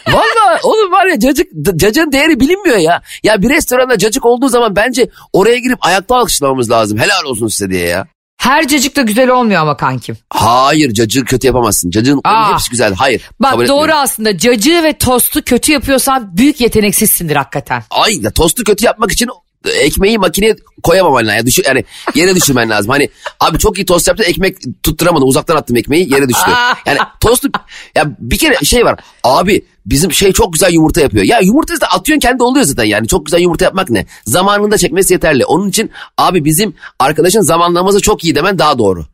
Valla 0.08 0.58
oğlum 0.62 0.92
var 0.92 1.06
ya 1.06 1.18
cacık, 1.20 1.46
cacığın 1.76 2.12
değeri 2.12 2.40
bilinmiyor 2.40 2.76
ya. 2.76 3.02
Ya 3.22 3.42
bir 3.42 3.50
restoranda 3.50 3.98
cacık 3.98 4.24
olduğu 4.24 4.48
zaman 4.48 4.76
bence 4.76 5.08
oraya 5.32 5.58
girip 5.58 5.78
ayakta 5.86 6.16
alkışlamamız 6.16 6.70
lazım. 6.70 6.98
Helal 6.98 7.24
olsun 7.24 7.48
size 7.48 7.70
diye 7.70 7.88
ya. 7.88 8.06
Her 8.44 8.68
cacık 8.68 8.96
da 8.96 9.02
güzel 9.02 9.28
olmuyor 9.28 9.60
ama 9.62 9.76
kankim. 9.76 10.16
Hayır 10.30 10.92
cacığı 10.94 11.24
kötü 11.24 11.46
yapamazsın. 11.46 11.90
Cacığın 11.90 12.20
Aa. 12.24 12.52
hepsi 12.52 12.70
güzel. 12.70 12.94
Hayır. 12.94 13.22
Bak 13.40 13.68
doğru 13.68 13.92
aslında 13.92 14.38
cacığı 14.38 14.82
ve 14.82 14.98
tostu 14.98 15.42
kötü 15.44 15.72
yapıyorsan 15.72 16.36
büyük 16.36 16.60
yeteneksizsindir 16.60 17.36
hakikaten. 17.36 17.82
Ay 17.90 18.22
ya 18.22 18.30
tostu 18.30 18.64
kötü 18.64 18.84
yapmak 18.84 19.12
için 19.12 19.28
ekmeği 19.70 20.18
makineye 20.18 20.56
koyamaman 20.82 21.26
lazım. 21.26 21.46
Düşür, 21.46 21.64
yani 21.66 21.84
yere 22.14 22.34
düşürmen 22.36 22.70
lazım. 22.70 22.90
Hani 22.90 23.08
abi 23.40 23.58
çok 23.58 23.78
iyi 23.78 23.86
tost 23.86 24.08
yaptın 24.08 24.24
ekmek 24.24 24.56
tutturamadım. 24.82 25.28
Uzaktan 25.28 25.56
attım 25.56 25.76
ekmeği 25.76 26.12
yere 26.12 26.28
düştü. 26.28 26.50
Yani 26.86 26.98
tostu 27.20 27.48
ya 27.94 28.16
bir 28.18 28.38
kere 28.38 28.64
şey 28.64 28.84
var. 28.84 29.00
Abi 29.24 29.64
bizim 29.86 30.12
şey 30.12 30.32
çok 30.32 30.52
güzel 30.52 30.72
yumurta 30.72 31.00
yapıyor. 31.00 31.24
Ya 31.24 31.40
yumurtayı 31.40 31.80
da 31.80 31.86
atıyorsun 31.86 32.20
kendi 32.20 32.42
oluyor 32.42 32.64
zaten 32.64 32.84
yani. 32.84 33.08
Çok 33.08 33.26
güzel 33.26 33.40
yumurta 33.40 33.64
yapmak 33.64 33.90
ne? 33.90 34.06
Zamanında 34.24 34.78
çekmesi 34.78 35.12
yeterli. 35.12 35.44
Onun 35.44 35.68
için 35.68 35.90
abi 36.18 36.44
bizim 36.44 36.74
arkadaşın 36.98 37.40
zamanlaması 37.40 38.00
çok 38.00 38.24
iyi 38.24 38.34
demen 38.34 38.58
daha 38.58 38.78
doğru. 38.78 39.06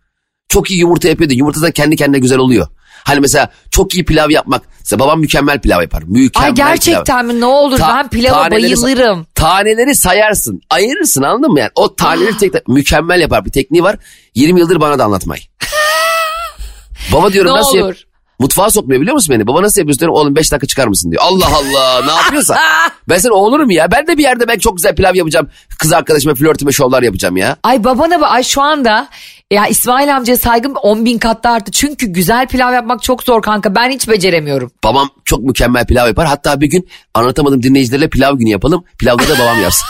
Çok 0.48 0.70
iyi 0.70 0.80
yumurta 0.80 1.08
yapıyordu. 1.08 1.34
Yumurta 1.34 1.62
da 1.62 1.70
kendi 1.70 1.96
kendine 1.96 2.18
güzel 2.18 2.38
oluyor. 2.38 2.66
Hani 3.04 3.20
mesela 3.20 3.48
çok 3.70 3.94
iyi 3.94 4.04
pilav 4.04 4.30
yapmak. 4.30 4.62
Mesela 4.80 5.00
babam 5.00 5.20
mükemmel 5.20 5.60
pilav 5.60 5.82
yapar. 5.82 6.02
Mükemmel 6.06 6.48
Ay 6.48 6.54
gerçekten 6.54 7.04
pilav. 7.26 7.34
mi 7.34 7.40
ne 7.40 7.44
olur 7.46 7.78
Ta- 7.78 7.88
ben 7.88 8.08
pilava 8.08 8.42
taneleri 8.48 8.62
bayılırım. 8.82 9.26
Taneleri 9.34 9.94
sayarsın. 9.94 10.60
Ayırırsın 10.70 11.22
anladın 11.22 11.52
mı 11.52 11.60
yani? 11.60 11.70
O 11.74 11.96
taneleri 11.96 12.36
tek 12.38 12.52
tek 12.52 12.68
mükemmel 12.68 13.20
yapar. 13.20 13.44
Bir 13.44 13.50
tekniği 13.50 13.82
var. 13.82 13.96
20 14.34 14.60
yıldır 14.60 14.80
bana 14.80 14.98
da 14.98 15.04
anlatmayı. 15.04 15.42
Baba 17.12 17.32
diyorum 17.32 17.52
Ne 17.52 17.56
nasıl 17.58 17.76
yap- 17.76 17.86
olur. 17.86 17.96
Mutfağa 18.40 18.70
sokmuyor 18.70 19.00
biliyor 19.00 19.14
musun 19.14 19.34
beni? 19.34 19.46
Baba 19.46 19.62
nasıl 19.62 19.80
yapıyorsun 19.80 20.00
diyorum. 20.00 20.14
Oğlum 20.16 20.36
5 20.36 20.52
dakika 20.52 20.66
çıkar 20.66 20.86
mısın 20.86 21.10
diyor. 21.10 21.22
Allah 21.26 21.46
Allah 21.46 22.04
ne 22.06 22.12
yapıyorsa. 22.12 22.58
ben 23.08 23.18
senin 23.18 23.32
oğlunum 23.32 23.70
ya. 23.70 23.92
Ben 23.92 24.06
de 24.06 24.18
bir 24.18 24.22
yerde 24.22 24.48
ben 24.48 24.58
çok 24.58 24.76
güzel 24.76 24.94
pilav 24.94 25.14
yapacağım. 25.14 25.48
Kız 25.78 25.92
arkadaşıma 25.92 26.34
flörtüme 26.34 26.72
şovlar 26.72 27.02
yapacağım 27.02 27.36
ya. 27.36 27.56
Ay 27.62 27.84
babana 27.84 28.20
bak 28.20 28.32
ay 28.32 28.42
şu 28.42 28.62
anda 28.62 29.08
ya 29.50 29.66
İsmail 29.66 30.16
amcaya 30.16 30.36
saygım 30.36 30.74
10 30.74 31.04
bin 31.04 31.18
kat 31.18 31.44
da 31.44 31.50
arttı. 31.50 31.72
Çünkü 31.72 32.06
güzel 32.06 32.48
pilav 32.48 32.72
yapmak 32.72 33.02
çok 33.02 33.22
zor 33.22 33.42
kanka 33.42 33.74
ben 33.74 33.90
hiç 33.90 34.08
beceremiyorum. 34.08 34.70
Babam 34.84 35.10
çok 35.24 35.40
mükemmel 35.40 35.86
pilav 35.86 36.06
yapar. 36.06 36.26
Hatta 36.26 36.60
bir 36.60 36.66
gün 36.66 36.88
anlatamadım 37.14 37.62
dinleyicilerle 37.62 38.08
pilav 38.08 38.36
günü 38.36 38.50
yapalım. 38.50 38.84
Pilavda 38.98 39.28
da 39.28 39.38
babam 39.38 39.62
yapsın. 39.62 39.86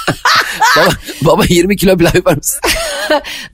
baba, 0.77 0.91
baba 1.23 1.43
20 1.49 1.77
kilo 1.77 1.97
pilav 1.97 2.15
yapar 2.15 2.37
mısın? 2.37 2.61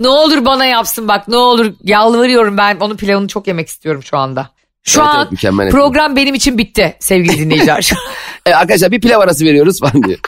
Ne 0.01 0.09
olur 0.09 0.45
bana 0.45 0.65
yapsın 0.65 1.09
bak 1.09 1.29
ne 1.29 1.37
olur 1.37 1.73
yalvarıyorum 1.83 2.57
ben 2.57 2.77
onun 2.81 2.97
pilavını 2.97 3.29
çok 3.29 3.47
yemek 3.47 3.69
istiyorum 3.69 4.03
şu 4.03 4.17
anda. 4.17 4.51
Şu 4.87 5.01
Evet, 5.01 5.09
an 5.09 5.29
evet, 5.61 5.73
program 5.73 6.17
benim 6.17 6.35
için 6.35 6.59
bitti 6.59 6.97
sevgili 7.01 7.39
dinleyiciler. 7.39 7.93
E, 8.47 8.55
arkadaşlar 8.55 8.91
bir 8.91 9.01
pilav 9.01 9.21
arası 9.21 9.45
veriyoruz 9.45 9.81
falan 9.81 10.03
diyor. 10.03 10.19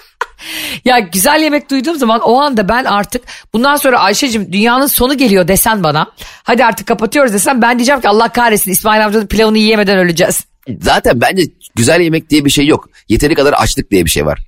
ya 0.85 0.99
güzel 0.99 1.41
yemek 1.43 1.71
duyduğum 1.71 1.99
zaman 1.99 2.21
o 2.21 2.41
anda 2.41 2.69
ben 2.69 2.85
artık 2.85 3.23
bundan 3.53 3.77
sonra 3.77 3.99
Ayşe'cim 3.99 4.53
dünyanın 4.53 4.87
sonu 4.87 5.17
geliyor 5.17 5.49
desen 5.49 5.83
bana. 5.83 6.07
Hadi 6.43 6.65
artık 6.65 6.87
kapatıyoruz 6.87 7.33
desen 7.33 7.63
ben 7.63 7.79
diyeceğim 7.79 8.01
ki 8.01 8.09
Allah 8.09 8.29
kahretsin 8.29 8.71
İsmail 8.71 9.05
amcanın 9.05 9.27
pilavını 9.27 9.59
yiyemeden 9.59 9.99
öleceğiz. 9.99 10.45
Zaten 10.81 11.21
bence 11.21 11.43
güzel 11.77 12.01
yemek 12.01 12.31
diye 12.31 12.45
bir 12.45 12.51
şey 12.51 12.67
yok. 12.67 12.89
Yeteri 13.09 13.35
kadar 13.35 13.53
açlık 13.53 13.91
diye 13.91 14.05
bir 14.05 14.11
şey 14.11 14.27
var. 14.27 14.39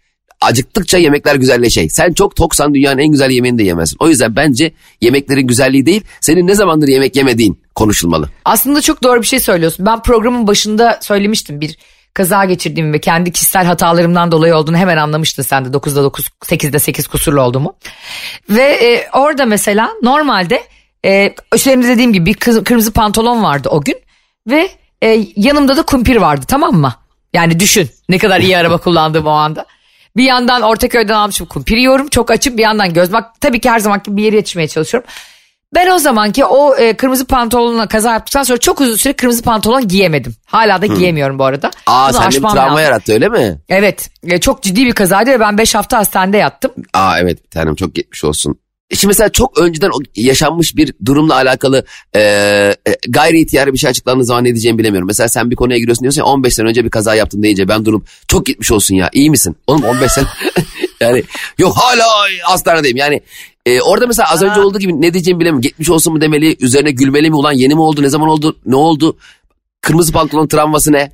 Acıktıkça 0.40 0.98
yemekler 0.98 1.34
güzelleşey. 1.34 1.88
Sen 1.88 2.12
çok 2.12 2.36
toksan 2.36 2.74
dünyanın 2.74 2.98
en 2.98 3.08
güzel 3.08 3.30
yemeğini 3.30 3.58
de 3.58 3.62
yemezsin. 3.62 3.96
O 4.00 4.08
yüzden 4.08 4.36
bence 4.36 4.72
yemeklerin 5.00 5.46
güzelliği 5.46 5.86
değil, 5.86 6.02
senin 6.20 6.46
ne 6.46 6.54
zamandır 6.54 6.88
yemek 6.88 7.16
yemediğin 7.16 7.62
konuşulmalı. 7.74 8.28
Aslında 8.44 8.80
çok 8.80 9.02
doğru 9.02 9.22
bir 9.22 9.26
şey 9.26 9.40
söylüyorsun. 9.40 9.86
Ben 9.86 10.02
programın 10.02 10.46
başında 10.46 10.98
söylemiştim 11.02 11.60
bir 11.60 11.78
kaza 12.14 12.44
geçirdiğimi 12.44 12.92
ve 12.92 12.98
kendi 13.00 13.32
kişisel 13.32 13.64
hatalarımdan 13.64 14.32
dolayı 14.32 14.56
olduğunu 14.56 14.76
hemen 14.76 14.96
anlamıştın 14.96 15.42
sen 15.42 15.64
de 15.64 15.68
9'da 15.68 16.02
9, 16.02 16.26
8'de 16.44 16.78
8 16.78 17.06
kusurlu 17.06 17.40
olduğumu. 17.42 17.76
Ve 18.50 18.62
e, 18.62 19.08
orada 19.18 19.46
mesela 19.46 19.90
normalde 20.02 20.62
e, 21.06 21.34
üstlerimde 21.54 21.88
dediğim 21.88 22.12
gibi 22.12 22.26
bir 22.26 22.34
kız- 22.34 22.64
kırmızı 22.64 22.92
pantolon 22.92 23.42
vardı 23.42 23.68
o 23.68 23.80
gün 23.80 23.96
ve 24.50 24.68
e, 25.02 25.26
yanımda 25.36 25.76
da 25.76 25.82
kumpir 25.82 26.16
vardı 26.16 26.44
tamam 26.48 26.74
mı? 26.74 26.94
Yani 27.32 27.60
düşün 27.60 27.90
ne 28.08 28.18
kadar 28.18 28.40
iyi 28.40 28.56
araba 28.58 28.78
kullandığım 28.78 29.26
o 29.26 29.30
anda. 29.30 29.66
Bir 30.16 30.24
yandan 30.24 30.62
Ortaköy'den 30.62 31.14
almışım 31.14 31.46
kumpir 31.46 31.76
yiyorum 31.76 32.08
çok 32.08 32.30
açıp 32.30 32.58
bir 32.58 32.62
yandan 32.62 32.94
göz 32.94 33.12
bak 33.12 33.40
tabii 33.40 33.60
ki 33.60 33.70
her 33.70 33.78
zamanki 33.78 34.16
bir 34.16 34.22
yere 34.22 34.36
yetişmeye 34.36 34.68
çalışıyorum. 34.68 35.10
Ben 35.74 35.90
o 35.90 35.98
zamanki 35.98 36.44
o 36.44 36.76
e, 36.76 36.96
kırmızı 36.96 37.26
pantolonla 37.26 37.86
kaza 37.88 38.12
yaptıktan 38.12 38.42
sonra 38.42 38.58
çok 38.58 38.80
uzun 38.80 38.96
süre 38.96 39.12
kırmızı 39.12 39.42
pantolon 39.42 39.88
giyemedim. 39.88 40.34
Hala 40.46 40.82
da 40.82 40.86
giyemiyorum 40.86 41.38
bu 41.38 41.44
arada. 41.44 41.70
Aa 41.86 42.08
Bunu 42.08 42.18
sende 42.18 42.36
bir 42.36 42.40
travma 42.40 42.56
lazım. 42.70 42.84
yarattı 42.84 43.12
öyle 43.12 43.28
mi? 43.28 43.58
Evet 43.68 44.10
e, 44.24 44.40
çok 44.40 44.62
ciddi 44.62 44.86
bir 44.86 44.92
kazaydı 44.92 45.30
ve 45.30 45.40
ben 45.40 45.58
5 45.58 45.74
hafta 45.74 45.98
hastanede 45.98 46.36
yattım. 46.36 46.72
Aa 46.94 47.18
evet 47.20 47.44
bir 47.44 47.50
tanem 47.50 47.74
çok 47.74 47.94
geçmiş 47.94 48.24
olsun. 48.24 48.60
Şimdi 48.94 49.06
mesela 49.06 49.28
çok 49.28 49.58
önceden 49.58 49.90
yaşanmış 50.16 50.76
bir 50.76 50.94
durumla 51.04 51.34
alakalı 51.34 51.84
e, 52.16 52.20
e, 52.20 52.76
gayri 53.08 53.40
ihtiyari 53.40 53.72
bir 53.72 53.78
şey 53.78 53.90
açıklandığı 53.90 54.24
zaman 54.24 54.44
ne 54.44 54.48
diyeceğimi 54.48 54.78
bilemiyorum. 54.78 55.06
Mesela 55.06 55.28
sen 55.28 55.50
bir 55.50 55.56
konuya 55.56 55.78
giriyorsun 55.78 56.02
diyorsun 56.02 56.20
ya 56.20 56.26
15 56.26 56.54
sene 56.54 56.68
önce 56.68 56.84
bir 56.84 56.90
kaza 56.90 57.14
yaptım 57.14 57.42
deyince 57.42 57.68
ben 57.68 57.84
durum 57.84 58.04
çok 58.28 58.46
gitmiş 58.46 58.72
olsun 58.72 58.94
ya 58.94 59.10
iyi 59.12 59.30
misin? 59.30 59.56
Oğlum 59.66 59.84
15 59.84 60.12
sene 60.12 60.26
yani 61.00 61.22
yok 61.58 61.76
hala 61.76 62.04
hastanedeyim 62.42 62.96
yani 62.96 63.20
e, 63.66 63.80
orada 63.80 64.06
mesela 64.06 64.32
az 64.32 64.42
önce 64.42 64.60
olduğu 64.60 64.78
gibi 64.78 65.02
ne 65.02 65.12
diyeceğimi 65.14 65.40
bilemiyorum. 65.40 65.62
Gitmiş 65.62 65.90
olsun 65.90 66.12
mu 66.12 66.20
demeli 66.20 66.56
üzerine 66.60 66.90
gülmeli 66.90 67.30
mi 67.30 67.36
ulan 67.36 67.52
yeni 67.52 67.74
mi 67.74 67.80
oldu 67.80 68.02
ne 68.02 68.08
zaman 68.08 68.28
oldu 68.28 68.56
ne 68.66 68.76
oldu? 68.76 69.16
Kırmızı 69.80 70.12
pantolon 70.12 70.46
travması 70.46 70.92
ne? 70.92 71.12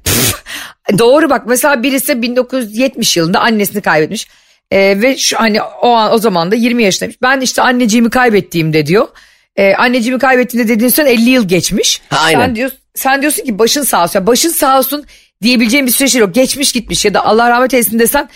E, 0.92 0.98
Doğru 0.98 1.30
bak 1.30 1.46
mesela 1.46 1.82
birisi 1.82 2.22
1970 2.22 3.16
yılında 3.16 3.40
annesini 3.40 3.82
kaybetmiş. 3.82 4.28
E, 4.70 5.02
ve 5.02 5.16
şu 5.16 5.40
hani 5.40 5.62
o 5.62 5.90
an 5.90 6.12
o 6.12 6.18
zaman 6.18 6.50
da 6.50 6.55
20 6.55 6.83
yaşındaymış. 6.83 7.22
Ben 7.22 7.40
işte 7.40 7.62
anneciğimi 7.62 8.11
kaybettiğimde 8.11 8.87
diyor. 8.87 9.09
E, 9.57 9.74
anneciğimi 9.74 10.18
kaybettiğimde 10.18 10.74
dediğin 10.74 10.90
son 10.90 11.07
50 11.07 11.31
yıl 11.31 11.48
geçmiş. 11.48 12.02
Ha, 12.11 12.18
aynen. 12.20 12.40
Sen, 12.40 12.57
diyorsun, 12.57 12.79
sen 12.94 13.20
diyorsun 13.20 13.44
ki 13.44 13.59
başın 13.59 13.83
sağ 13.83 14.05
olsun. 14.05 14.18
Ya 14.18 14.26
başın 14.26 14.50
sağ 14.50 14.79
olsun 14.79 15.05
diyebileceğim 15.42 15.87
bir 15.87 15.92
süreç 15.92 16.14
yok. 16.14 16.35
Geçmiş 16.35 16.72
gitmiş 16.72 17.05
ya 17.05 17.14
da 17.14 17.26
Allah 17.26 17.50
rahmet 17.50 17.74
eylesin 17.74 17.98
desen 17.98 18.29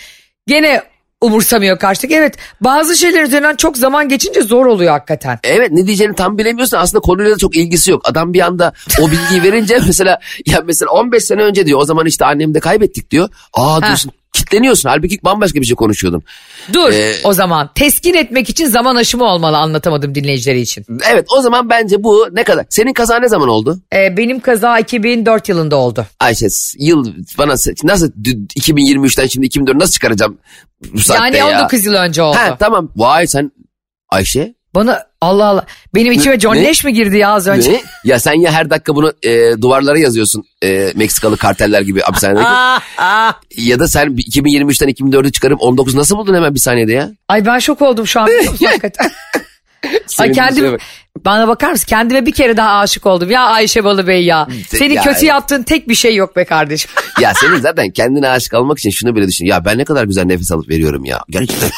gene 0.47 0.83
umursamıyor 1.21 1.79
karşıdaki. 1.79 2.15
Evet 2.15 2.35
bazı 2.61 2.95
şeyler 2.95 3.23
üzerinden 3.23 3.55
çok 3.55 3.77
zaman 3.77 4.09
geçince 4.09 4.41
zor 4.41 4.65
oluyor 4.65 4.91
hakikaten. 4.91 5.39
Evet 5.43 5.71
ne 5.71 5.87
diyeceğini 5.87 6.15
tam 6.15 6.37
bilemiyorsun 6.37 6.77
aslında 6.77 7.01
konuyla 7.01 7.31
da 7.31 7.37
çok 7.37 7.55
ilgisi 7.57 7.91
yok. 7.91 8.01
Adam 8.05 8.33
bir 8.33 8.39
anda 8.41 8.73
o 9.01 9.11
bilgiyi 9.11 9.43
verince 9.43 9.79
mesela 9.87 10.19
ya 10.45 10.61
mesela 10.65 10.91
15 10.91 11.23
sene 11.23 11.41
önce 11.41 11.65
diyor 11.65 11.79
o 11.79 11.85
zaman 11.85 12.05
işte 12.05 12.25
annemi 12.25 12.53
de 12.53 12.59
kaybettik 12.59 13.11
diyor. 13.11 13.29
Aa 13.53 13.81
diyorsun 13.81 14.11
kitleniyorsun 14.33 14.89
halbuki 14.89 15.19
bambaşka 15.23 15.61
bir 15.61 15.65
şey 15.65 15.75
konuşuyordun. 15.75 16.23
Dur 16.73 16.93
Ee, 16.93 17.13
o 17.23 17.33
zaman 17.33 17.69
teskin 17.75 18.13
etmek 18.13 18.49
için 18.49 18.65
zaman 18.65 18.95
aşımı 18.95 19.23
olmalı 19.23 19.57
anlatamadım 19.57 20.15
dinleyicileri 20.15 20.61
için. 20.61 20.85
Evet 21.11 21.25
o 21.37 21.41
zaman 21.41 21.69
bence 21.69 22.03
bu 22.03 22.27
ne 22.31 22.43
kadar? 22.43 22.65
Senin 22.69 22.93
kaza 22.93 23.19
ne 23.19 23.29
zaman 23.29 23.49
oldu? 23.49 23.79
E, 23.95 24.17
benim 24.17 24.39
kaza 24.39 24.79
2004 24.79 25.49
yılında 25.49 25.75
oldu. 25.75 26.05
Ayşe 26.19 26.47
yıl 26.77 27.13
bana 27.37 27.51
nasıl 27.83 28.11
2023'ten 28.59 29.27
şimdi 29.27 29.45
2004 29.45 29.75
nasıl 29.77 29.93
çıkaracağım 29.93 30.37
bu 30.93 30.99
saatte 30.99 31.37
Yani 31.37 31.51
ya? 31.51 31.59
19 31.61 31.85
yıl 31.85 31.93
önce 31.93 32.21
oldu. 32.21 32.37
Ha 32.37 32.57
tamam 32.59 32.91
vay 32.95 33.27
sen 33.27 33.51
Ayşe 34.09 34.55
Bana 34.75 35.03
Allah 35.21 35.45
Allah 35.45 35.65
benim 35.95 36.11
içime 36.11 36.39
John 36.39 36.55
ne? 36.55 36.63
Leş 36.63 36.83
mi 36.83 36.93
girdi 36.93 37.17
ya 37.17 37.29
az 37.29 37.47
önce? 37.47 37.71
ne? 37.73 37.81
Ya 38.03 38.19
sen 38.19 38.33
ya 38.33 38.51
her 38.51 38.69
dakika 38.69 38.95
bunu 38.95 39.13
e, 39.23 39.61
duvarlara 39.61 39.99
yazıyorsun 39.99 40.43
e, 40.63 40.91
Meksikalı 40.95 41.37
karteller 41.37 41.81
gibi 41.81 42.01
hapishanedeki. 42.01 42.45
Ah, 42.47 42.81
ah. 42.97 43.33
ya 43.57 43.79
da 43.79 43.87
sen 43.87 44.07
2023'ten 44.07 44.89
2004'ü 44.89 45.31
çıkarıp 45.31 45.61
19 45.61 45.95
nasıl 45.95 46.17
buldun 46.17 46.35
hemen 46.35 46.53
bir 46.55 46.59
saniyede 46.59 46.93
ya? 46.93 47.09
Ay 47.27 47.45
ben 47.45 47.59
şok 47.59 47.81
oldum 47.81 48.07
şu 48.07 48.19
an 48.19 48.29
hakikaten? 48.45 49.11
Ay 50.19 50.31
kendim 50.31 50.71
bak. 50.73 50.81
bana 51.25 51.47
bakar 51.47 51.71
mısın? 51.71 51.85
Kendime 51.89 52.25
bir 52.25 52.31
kere 52.31 52.57
daha 52.57 52.79
aşık 52.79 53.05
oldum. 53.05 53.31
Ya 53.31 53.41
Ayşe 53.45 53.83
Balıbey 53.83 54.25
ya. 54.25 54.47
Senin 54.67 54.93
Ya, 54.93 55.01
kötü 55.03 55.25
ya. 55.25 55.33
yaptığın 55.33 55.63
tek 55.63 55.89
bir 55.89 55.95
şey 55.95 56.15
yok 56.15 56.35
be 56.35 56.45
kardeşim. 56.45 56.91
Ya 57.21 57.33
senin 57.33 57.57
zaten 57.59 57.89
kendine 57.91 58.29
aşık 58.29 58.53
olmak 58.53 58.79
için 58.79 58.89
şunu 58.89 59.15
bile 59.15 59.27
düşün. 59.27 59.45
Ya 59.45 59.65
ben 59.65 59.77
ne 59.77 59.85
kadar 59.85 60.03
güzel 60.05 60.23
nefes 60.25 60.51
alıp 60.51 60.69
veriyorum 60.69 61.05
ya. 61.05 61.23
Gerçekten 61.29 61.69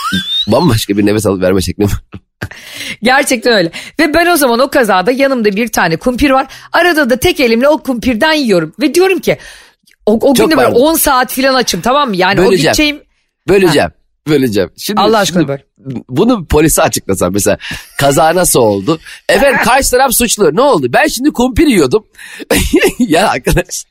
bambaşka 0.48 0.98
bir 0.98 1.06
nefes 1.06 1.26
alıp 1.26 1.42
verme 1.42 1.62
şeklim 1.62 1.88
var. 1.88 2.02
Gerçekten 3.04 3.54
öyle. 3.54 3.72
Ve 4.00 4.14
ben 4.14 4.26
o 4.26 4.36
zaman 4.36 4.60
o 4.60 4.70
kazada 4.70 5.12
yanımda 5.12 5.56
bir 5.56 5.68
tane 5.68 5.98
kumpir 5.98 6.30
var. 6.30 6.48
Arada 6.72 7.10
da 7.10 7.18
tek 7.18 7.40
elimle 7.40 7.68
o 7.68 7.78
kumpirden 7.78 8.34
yiyorum. 8.34 8.74
Ve 8.82 8.94
diyorum 8.94 9.20
ki 9.20 9.38
o, 10.06 10.14
o 10.30 10.34
gün 10.34 10.52
de 10.52 10.58
böyle 10.58 10.70
pardon. 10.70 10.80
10 10.80 10.96
saat 10.96 11.34
falan 11.34 11.54
açım 11.54 11.82
tamam 11.82 12.10
mı? 12.10 12.16
Yani 12.16 12.42
o 12.42 12.46
Böleceğim. 12.46 12.62
gideceğim 12.62 13.02
Böleceğim. 13.48 13.90
böleceğim. 14.28 14.70
Şimdi, 14.78 15.02
Allah 15.02 15.18
aşkına 15.18 15.42
şimdi 15.42 15.52
böl. 15.52 15.58
Bunu 16.10 16.46
polise 16.46 16.82
açıklasam 16.82 17.34
mesela 17.34 17.58
kaza 18.00 18.36
nasıl 18.36 18.60
oldu? 18.60 19.00
Efendim 19.30 19.60
karşı 19.64 19.92
taraf 19.92 20.14
suçlu. 20.14 20.56
Ne 20.56 20.62
oldu? 20.62 20.88
Ben 20.90 21.08
şimdi 21.08 21.32
kumpir 21.32 21.68
yiyordum. 21.68 22.06
ya 23.00 23.30
arkadaş 23.30 23.86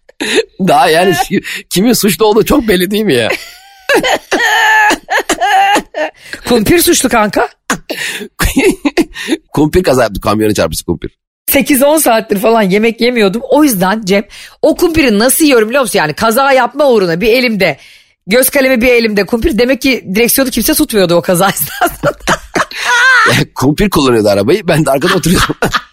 daha 0.69 0.89
yani 0.89 1.15
kimin 1.71 1.93
suçlu 1.93 2.27
olduğu 2.27 2.45
çok 2.45 2.69
belli 2.69 2.91
değil 2.91 3.05
mi 3.05 3.15
ya? 3.15 3.29
Kumpir 6.49 6.79
suçlu 6.79 7.09
kanka. 7.09 7.49
kumpir 9.53 9.83
kaza 9.83 10.03
yaptı 10.03 10.21
kamyonu 10.21 10.55
çarpısı 10.55 10.85
kumpir. 10.85 11.19
8-10 11.51 12.01
saattir 12.01 12.39
falan 12.39 12.63
yemek 12.63 13.01
yemiyordum. 13.01 13.43
O 13.51 13.65
yüzden 13.65 14.03
Cem 14.05 14.25
o 14.63 14.77
kumpiri 14.77 15.19
nasıl 15.19 15.45
yiyorum 15.45 15.69
biliyor 15.69 15.83
musun? 15.83 15.99
Yani 15.99 16.15
kaza 16.15 16.53
yapma 16.53 16.91
uğruna 16.91 17.21
bir 17.21 17.29
elimde 17.29 17.79
göz 18.27 18.51
kalemi 18.51 18.81
bir 18.81 18.89
elimde 18.89 19.27
kumpir. 19.27 19.59
Demek 19.59 19.83
ki 19.83 20.05
direksiyonu 20.15 20.51
kimse 20.51 20.75
tutmuyordu 20.75 21.15
o 21.15 21.23
kaza 21.23 21.49
esnasında. 21.49 22.13
Kumpir 23.55 23.91
kullanıyordu 23.91 24.29
arabayı 24.29 24.69
ben 24.69 24.87
de 24.87 24.91
arkada 24.91 25.15
oturuyordum. 25.15 25.57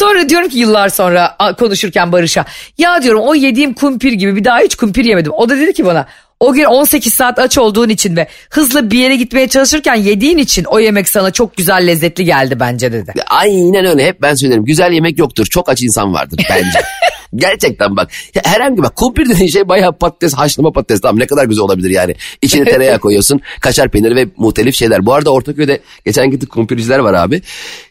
Sonra 0.00 0.28
diyorum 0.28 0.48
ki 0.48 0.58
yıllar 0.58 0.88
sonra 0.88 1.36
konuşurken 1.58 2.12
Barış'a 2.12 2.44
ya 2.78 3.02
diyorum 3.02 3.20
o 3.20 3.34
yediğim 3.34 3.74
kumpir 3.74 4.12
gibi 4.12 4.36
bir 4.36 4.44
daha 4.44 4.58
hiç 4.58 4.74
kumpir 4.74 5.04
yemedim. 5.04 5.32
O 5.32 5.48
da 5.48 5.58
dedi 5.58 5.72
ki 5.72 5.84
bana 5.84 6.06
o 6.40 6.52
gün 6.52 6.64
18 6.64 7.14
saat 7.14 7.38
aç 7.38 7.58
olduğun 7.58 7.88
için 7.88 8.16
ve 8.16 8.28
hızlı 8.50 8.90
bir 8.90 8.98
yere 8.98 9.16
gitmeye 9.16 9.48
çalışırken 9.48 9.94
yediğin 9.94 10.38
için 10.38 10.64
o 10.64 10.80
yemek 10.80 11.08
sana 11.08 11.30
çok 11.30 11.56
güzel 11.56 11.86
lezzetli 11.86 12.24
geldi 12.24 12.60
bence 12.60 12.92
dedi. 12.92 13.12
Aynen 13.26 13.84
öyle 13.84 14.06
hep 14.06 14.22
ben 14.22 14.34
söylerim. 14.34 14.64
Güzel 14.64 14.92
yemek 14.92 15.18
yoktur. 15.18 15.46
Çok 15.46 15.68
aç 15.68 15.82
insan 15.82 16.14
vardır 16.14 16.46
bence. 16.50 16.80
Gerçekten 17.34 17.96
bak. 17.96 18.10
Herhangi 18.44 18.82
bak 18.82 18.96
kumpir 18.96 19.28
dediğin 19.28 19.48
şey 19.48 19.68
bayağı 19.68 19.92
patates 19.92 20.34
haşlama 20.34 20.72
patates. 20.72 21.00
Tamam 21.00 21.18
ne 21.20 21.26
kadar 21.26 21.44
güzel 21.44 21.64
olabilir 21.64 21.90
yani. 21.90 22.14
İçine 22.42 22.64
tereyağı 22.70 22.98
koyuyorsun. 22.98 23.40
Kaşar 23.60 23.88
peyniri 23.88 24.16
ve 24.16 24.28
muhtelif 24.36 24.74
şeyler. 24.74 25.06
Bu 25.06 25.14
arada 25.14 25.30
Ortaköy'de 25.30 25.80
geçen 26.04 26.30
gittik 26.30 26.50
kumpirciler 26.50 26.98
var 26.98 27.14
abi. 27.14 27.42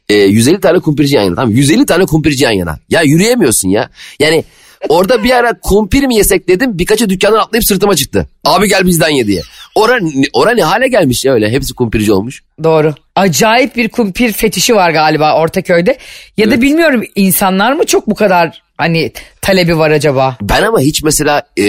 Ee, 0.10 0.14
150 0.16 0.60
tane 0.60 0.80
kumpirci 0.80 1.16
yan 1.16 1.24
yana. 1.24 1.36
Tamam 1.36 1.52
150 1.52 1.86
tane 1.86 2.06
kumpirci 2.06 2.44
yan 2.44 2.52
yana. 2.52 2.80
Ya 2.90 3.02
yürüyemiyorsun 3.02 3.70
ya. 3.70 3.90
Yani 4.20 4.44
Orada 4.90 5.24
bir 5.24 5.32
ara 5.32 5.60
kumpir 5.60 6.04
mi 6.04 6.16
yesek 6.16 6.48
dedim 6.48 6.80
birkaçı 6.80 7.10
dükkandan 7.10 7.40
atlayıp 7.40 7.66
sırtıma 7.66 7.96
çıktı. 7.96 8.28
Abi 8.46 8.70
gel 8.70 8.86
bizden 8.86 9.10
ye 9.10 9.28
diye. 9.28 9.42
Ora, 9.76 10.00
ora 10.34 10.52
ne 10.52 10.64
hale 10.64 10.88
gelmiş 10.88 11.26
ya 11.26 11.34
öyle 11.34 11.52
hepsi 11.52 11.74
kumpirci 11.74 12.12
olmuş. 12.12 12.44
Doğru. 12.64 12.94
Acayip 13.16 13.76
bir 13.76 13.90
kumpir 13.90 14.34
fetişi 14.34 14.76
var 14.76 14.92
galiba 14.92 15.42
Ortaköy'de. 15.42 15.98
Ya 16.38 16.52
da 16.52 16.62
bilmiyorum 16.62 17.04
insanlar 17.16 17.74
mı 17.74 17.86
çok 17.86 18.08
bu 18.08 18.16
kadar 18.16 18.62
hani 18.80 19.12
talebi 19.42 19.78
var 19.78 19.92
acaba? 19.92 20.38
Ben 20.42 20.64
ama 20.64 20.80
hiç 20.80 21.04
mesela 21.04 21.44
e, 21.60 21.64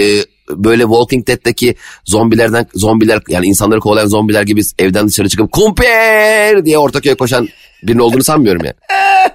böyle 0.49 0.83
Walking 0.83 1.27
Dead'deki 1.27 1.75
zombilerden 2.05 2.67
zombiler 2.73 3.21
yani 3.29 3.45
insanları 3.45 3.79
kovalayan 3.79 4.07
zombiler 4.07 4.43
gibi 4.43 4.61
evden 4.79 5.07
dışarı 5.07 5.29
çıkıp 5.29 5.51
kumpir 5.51 6.65
diye 6.65 6.77
Ortaköy'e 6.77 7.15
koşan 7.15 7.47
birinin 7.83 8.01
olduğunu 8.01 8.23
sanmıyorum 8.23 8.61
yani. 8.65 8.75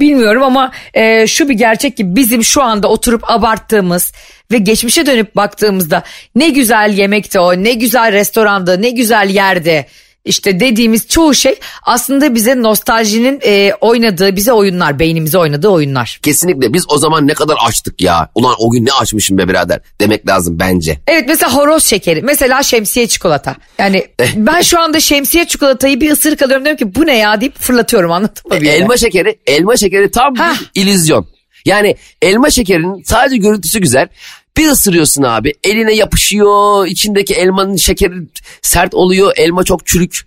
Bilmiyorum 0.00 0.42
ama 0.42 0.72
e, 0.94 1.26
şu 1.26 1.48
bir 1.48 1.54
gerçek 1.54 1.96
ki 1.96 2.16
bizim 2.16 2.44
şu 2.44 2.62
anda 2.62 2.88
oturup 2.88 3.30
abarttığımız 3.30 4.12
ve 4.52 4.58
geçmişe 4.58 5.06
dönüp 5.06 5.36
baktığımızda 5.36 6.02
ne 6.34 6.48
güzel 6.48 6.94
yemekti 6.96 7.40
o, 7.40 7.52
ne 7.54 7.72
güzel 7.72 8.12
restoranda, 8.12 8.76
ne 8.76 8.90
güzel 8.90 9.30
yerde 9.30 9.86
işte 10.24 10.60
dediğimiz 10.60 11.08
çoğu 11.08 11.34
şey 11.34 11.58
aslında 11.82 12.34
bize 12.34 12.62
nostaljinin 12.62 13.40
e, 13.44 13.72
oynadığı, 13.80 14.36
bize 14.36 14.52
oyunlar, 14.52 14.98
beynimize 14.98 15.38
oynadığı 15.38 15.68
oyunlar. 15.68 16.18
Kesinlikle 16.22 16.72
biz 16.72 16.84
o 16.88 16.98
zaman 16.98 17.26
ne 17.26 17.34
kadar 17.34 17.56
açtık 17.66 18.02
ya. 18.02 18.28
Ulan 18.34 18.54
o 18.58 18.70
gün 18.70 18.86
ne 18.86 18.92
açmışım 18.92 19.38
be 19.38 19.48
birader 19.48 19.80
demek 20.00 20.28
lazım 20.28 20.58
bence. 20.60 21.00
Evet 21.06 21.24
mesela 21.28 21.54
horoz 21.54 21.84
şekeri, 21.84 22.22
mesela 22.22 22.62
şemsiye 22.62 23.08
çikolata. 23.08 23.56
Yani 23.78 24.06
ben 24.36 24.60
şu 24.60 24.80
anda 24.80 25.00
şemsiye 25.00 25.46
çikolatayı 25.46 26.00
bir 26.00 26.10
ısırık 26.10 26.42
alıyorum 26.42 26.64
diyorum 26.64 26.78
ki 26.78 26.94
bu 26.94 27.06
ne 27.06 27.18
ya 27.18 27.40
deyip 27.40 27.58
fırlatıyorum 27.58 28.12
anladın 28.12 28.42
mı? 28.50 28.54
yere? 28.54 28.76
Elma 28.76 28.96
şekeri, 28.96 29.38
elma 29.46 29.76
şekeri 29.76 30.10
tam 30.10 30.34
Hah. 30.34 30.60
bir 30.74 30.80
illüzyon. 30.82 31.26
Yani 31.64 31.96
elma 32.22 32.50
şekerinin 32.50 33.02
sadece 33.02 33.36
görüntüsü 33.36 33.78
güzel. 33.78 34.08
Bir 34.56 34.68
ısırıyorsun 34.68 35.22
abi 35.22 35.54
eline 35.64 35.94
yapışıyor 35.94 36.86
içindeki 36.86 37.34
elmanın 37.34 37.76
şekeri 37.76 38.14
sert 38.62 38.94
oluyor 38.94 39.32
elma 39.36 39.64
çok 39.64 39.86
çürük. 39.86 40.20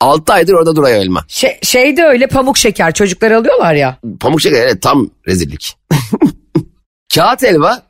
6 0.00 0.32
aydır 0.32 0.52
orada 0.52 0.76
duruyor 0.76 0.96
elma. 0.96 1.24
Şey, 1.28 1.58
şey 1.62 1.96
de 1.96 2.04
öyle 2.04 2.26
pamuk 2.26 2.58
şeker 2.58 2.94
çocuklar 2.94 3.30
alıyorlar 3.30 3.74
ya. 3.74 3.98
Pamuk 4.20 4.40
şeker 4.40 4.62
evet 4.62 4.82
tam 4.82 5.10
rezillik. 5.28 5.76
Kağıt 7.14 7.42
helva 7.42 7.82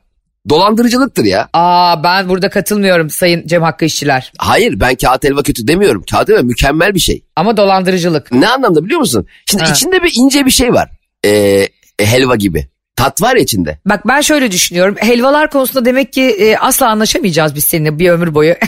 dolandırıcılıktır 0.49 1.23
ya. 1.23 1.49
Aa 1.53 2.03
ben 2.03 2.29
burada 2.29 2.49
katılmıyorum 2.49 3.09
sayın 3.09 3.47
Cem 3.47 3.61
Hakkı 3.61 3.85
işçiler. 3.85 4.31
Hayır 4.37 4.79
ben 4.79 4.95
kağıt 4.95 5.23
helva 5.23 5.43
kötü 5.43 5.67
demiyorum. 5.67 6.03
Kağıt 6.11 6.29
helva 6.29 6.41
mükemmel 6.41 6.95
bir 6.95 6.99
şey. 6.99 7.23
Ama 7.35 7.57
dolandırıcılık. 7.57 8.31
Ne 8.31 8.47
anlamda 8.47 8.85
biliyor 8.85 8.99
musun? 8.99 9.27
Şimdi 9.45 9.63
Ha. 9.63 9.71
içinde 9.71 10.03
bir 10.03 10.13
ince 10.15 10.45
bir 10.45 10.51
şey 10.51 10.73
var. 10.73 10.89
Ee, 11.25 11.67
helva 11.99 12.35
gibi. 12.35 12.67
Tat 13.01 13.21
var 13.21 13.35
ya 13.35 13.41
içinde. 13.41 13.77
Bak 13.85 14.07
ben 14.07 14.21
şöyle 14.21 14.51
düşünüyorum. 14.51 14.95
Helvalar 14.99 15.49
konusunda 15.49 15.85
demek 15.85 16.13
ki 16.13 16.23
e, 16.23 16.57
asla 16.57 16.87
anlaşamayacağız 16.89 17.55
biz 17.55 17.63
seninle 17.63 17.99
bir 17.99 18.09
ömür 18.09 18.33
boyu. 18.35 18.55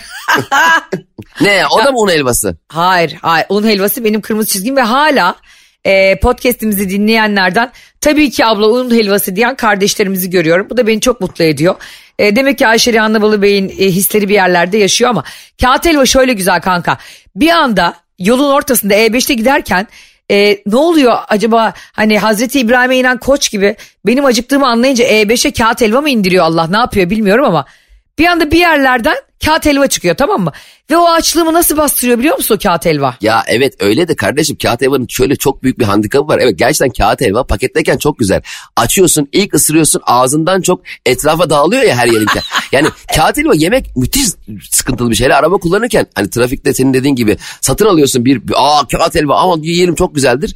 Ne 1.42 1.64
o 1.68 1.86
da 1.86 1.92
mı 1.92 2.00
un 2.00 2.10
helvası? 2.10 2.58
hayır, 2.68 3.18
hayır. 3.22 3.46
Un 3.50 3.64
helvası 3.64 4.04
benim 4.04 4.22
kırmızı 4.22 4.50
çizgim 4.50 4.76
ve 4.76 4.82
hala 4.82 5.36
e, 5.86 6.20
podcast'imizi 6.20 6.90
dinleyenlerden 6.90 7.72
tabii 8.02 8.32
ki 8.32 8.46
abla 8.46 8.68
un 8.68 8.92
helvası 8.92 9.36
diyen 9.36 9.56
kardeşlerimizi 9.56 10.30
görüyorum. 10.30 10.68
Bu 10.70 10.78
da 10.78 10.88
beni 10.88 11.02
çok 11.02 11.22
mutlu 11.22 11.44
ediyor. 11.44 11.76
E, 12.20 12.36
demek 12.36 12.58
ki 12.58 12.68
Ayşe 12.68 12.94
Rihanna 12.94 13.22
Balı 13.22 13.42
Bey'in 13.42 13.70
e, 13.70 13.74
hisleri 13.74 14.30
bir 14.30 14.34
yerlerde 14.34 14.78
yaşıyor 14.78 15.10
ama 15.10 15.24
kağıt 15.62 15.86
helva 15.86 16.06
şöyle 16.06 16.34
güzel 16.34 16.62
kanka. 16.62 16.98
Bir 17.36 17.50
anda 17.50 17.96
yolun 18.20 18.50
ortasında 18.50 18.94
E5'te 18.94 19.34
giderken 19.34 19.88
e, 20.32 20.58
ne 20.66 20.76
oluyor 20.76 21.18
acaba? 21.28 21.74
Hani 21.92 22.20
Hazreti 22.20 22.60
İbrahim'e 22.60 22.98
inen 22.98 23.18
koç 23.18 23.52
gibi 23.52 23.76
benim 24.06 24.26
acıktığımı 24.26 24.68
anlayınca 24.68 25.06
E5'e 25.06 25.52
kağıt 25.52 25.82
helva 25.82 26.02
mı 26.02 26.10
indiriyor 26.10 26.46
Allah? 26.46 26.68
Ne 26.68 26.78
yapıyor 26.78 27.10
bilmiyorum 27.10 27.46
ama 27.46 27.66
bir 28.20 28.26
anda 28.26 28.52
bir 28.52 28.60
yerlerden 28.60 29.16
kağıt 29.46 29.66
helva 29.66 29.88
çıkıyor 29.88 30.16
tamam 30.16 30.42
mı? 30.44 30.52
Ve 30.92 30.98
o 30.98 31.08
açlığımı 31.08 31.54
nasıl 31.54 31.78
bastırıyor 31.78 32.20
biliyor 32.20 32.38
musun 32.38 32.56
o 32.56 32.58
kağıt 32.64 32.86
helva? 32.86 33.18
Ya 33.22 33.44
evet 33.48 33.74
öyle 33.80 34.08
de 34.08 34.16
kardeşim 34.16 34.58
kağıt 34.58 34.82
helvanın 34.82 35.08
şöyle 35.10 35.36
çok 35.36 35.64
büyük 35.64 35.80
bir 35.80 35.86
handikapı 35.86 36.28
var. 36.28 36.40
Evet 36.40 36.60
gerçekten 36.60 36.90
kağıt 36.90 37.22
helva 37.22 37.44
paketteyken 37.44 37.98
çok 37.98 38.20
güzel. 38.20 38.42
Açıyorsun 38.76 39.30
ilk 39.32 39.54
ısırıyorsun 39.54 40.02
ağzından 40.06 40.62
çok 40.62 40.82
etrafa 41.06 41.50
dağılıyor 41.50 41.84
ya 41.84 41.96
her 41.96 42.08
yerinken. 42.08 42.42
Yani 42.72 42.88
kağıt 43.16 43.38
helva 43.38 43.56
yemek 43.56 43.98
müthiş 43.98 44.26
sıkıntılı 44.72 45.10
bir 45.10 45.16
şey. 45.16 45.26
Hele 45.26 45.36
araba 45.36 45.58
kullanırken 45.58 46.06
hani 46.16 46.30
trafikte 46.30 46.74
senin 46.74 46.94
dediğin 46.94 47.16
gibi 47.16 47.38
satın 47.62 47.86
alıyorsun 47.86 48.26
bir, 48.26 48.42
aa 48.56 48.88
kağıt 48.88 49.16
helva 49.16 49.36
ama 49.36 49.56
yiyelim 49.62 49.96
çok 49.96 50.16
güzeldir. 50.16 50.56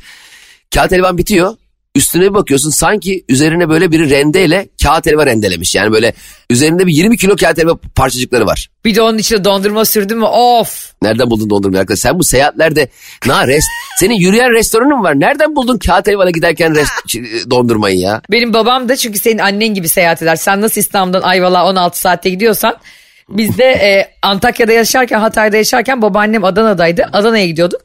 Kağıt 0.73 0.91
helvan 0.91 1.17
bitiyor. 1.17 1.55
Üstüne 1.97 2.23
bir 2.23 2.33
bakıyorsun 2.33 2.69
sanki 2.69 3.23
üzerine 3.29 3.69
böyle 3.69 3.91
biri 3.91 4.09
rendeyle 4.09 4.69
kağıt 4.83 5.05
helva 5.05 5.25
rendelemiş. 5.25 5.75
Yani 5.75 5.91
böyle 5.91 6.13
üzerinde 6.49 6.87
bir 6.87 6.93
20 6.93 7.17
kilo 7.17 7.35
kağıt 7.35 7.57
helva 7.57 7.75
parçacıkları 7.95 8.45
var. 8.45 8.69
Bir 8.85 8.95
de 8.95 9.01
onun 9.01 9.17
içine 9.17 9.43
dondurma 9.43 9.85
sürdün 9.85 10.17
mü 10.17 10.25
of. 10.25 10.91
Nereden 11.01 11.29
buldun 11.29 11.49
dondurmayı 11.49 11.81
arkadaş? 11.81 11.99
Sen 11.99 12.19
bu 12.19 12.23
seyahatlerde 12.23 12.87
na 13.25 13.47
rest 13.47 13.67
senin 13.99 14.15
yürüyen 14.15 14.53
restoranın 14.53 15.03
var. 15.03 15.19
Nereden 15.19 15.55
buldun 15.55 15.77
kağıt 15.77 16.07
helvana 16.07 16.29
giderken 16.29 16.75
rest, 16.75 16.91
dondurmayı 17.49 17.97
ya? 17.97 18.21
Benim 18.31 18.53
babam 18.53 18.89
da 18.89 18.95
çünkü 18.95 19.19
senin 19.19 19.37
annen 19.37 19.73
gibi 19.73 19.89
seyahat 19.89 20.21
eder. 20.21 20.35
Sen 20.35 20.61
nasıl 20.61 20.81
İstanbul'dan 20.81 21.21
Ayvalık'a 21.21 21.65
16 21.65 21.99
saatte 21.99 22.29
gidiyorsan 22.29 22.77
biz 23.29 23.57
de 23.57 23.65
e, 23.65 24.11
Antakya'da 24.21 24.71
yaşarken 24.71 25.19
Hatay'da 25.19 25.57
yaşarken 25.57 26.01
babaannem 26.01 26.43
Adana'daydı. 26.43 27.09
Adana'ya 27.13 27.45
gidiyorduk. 27.45 27.81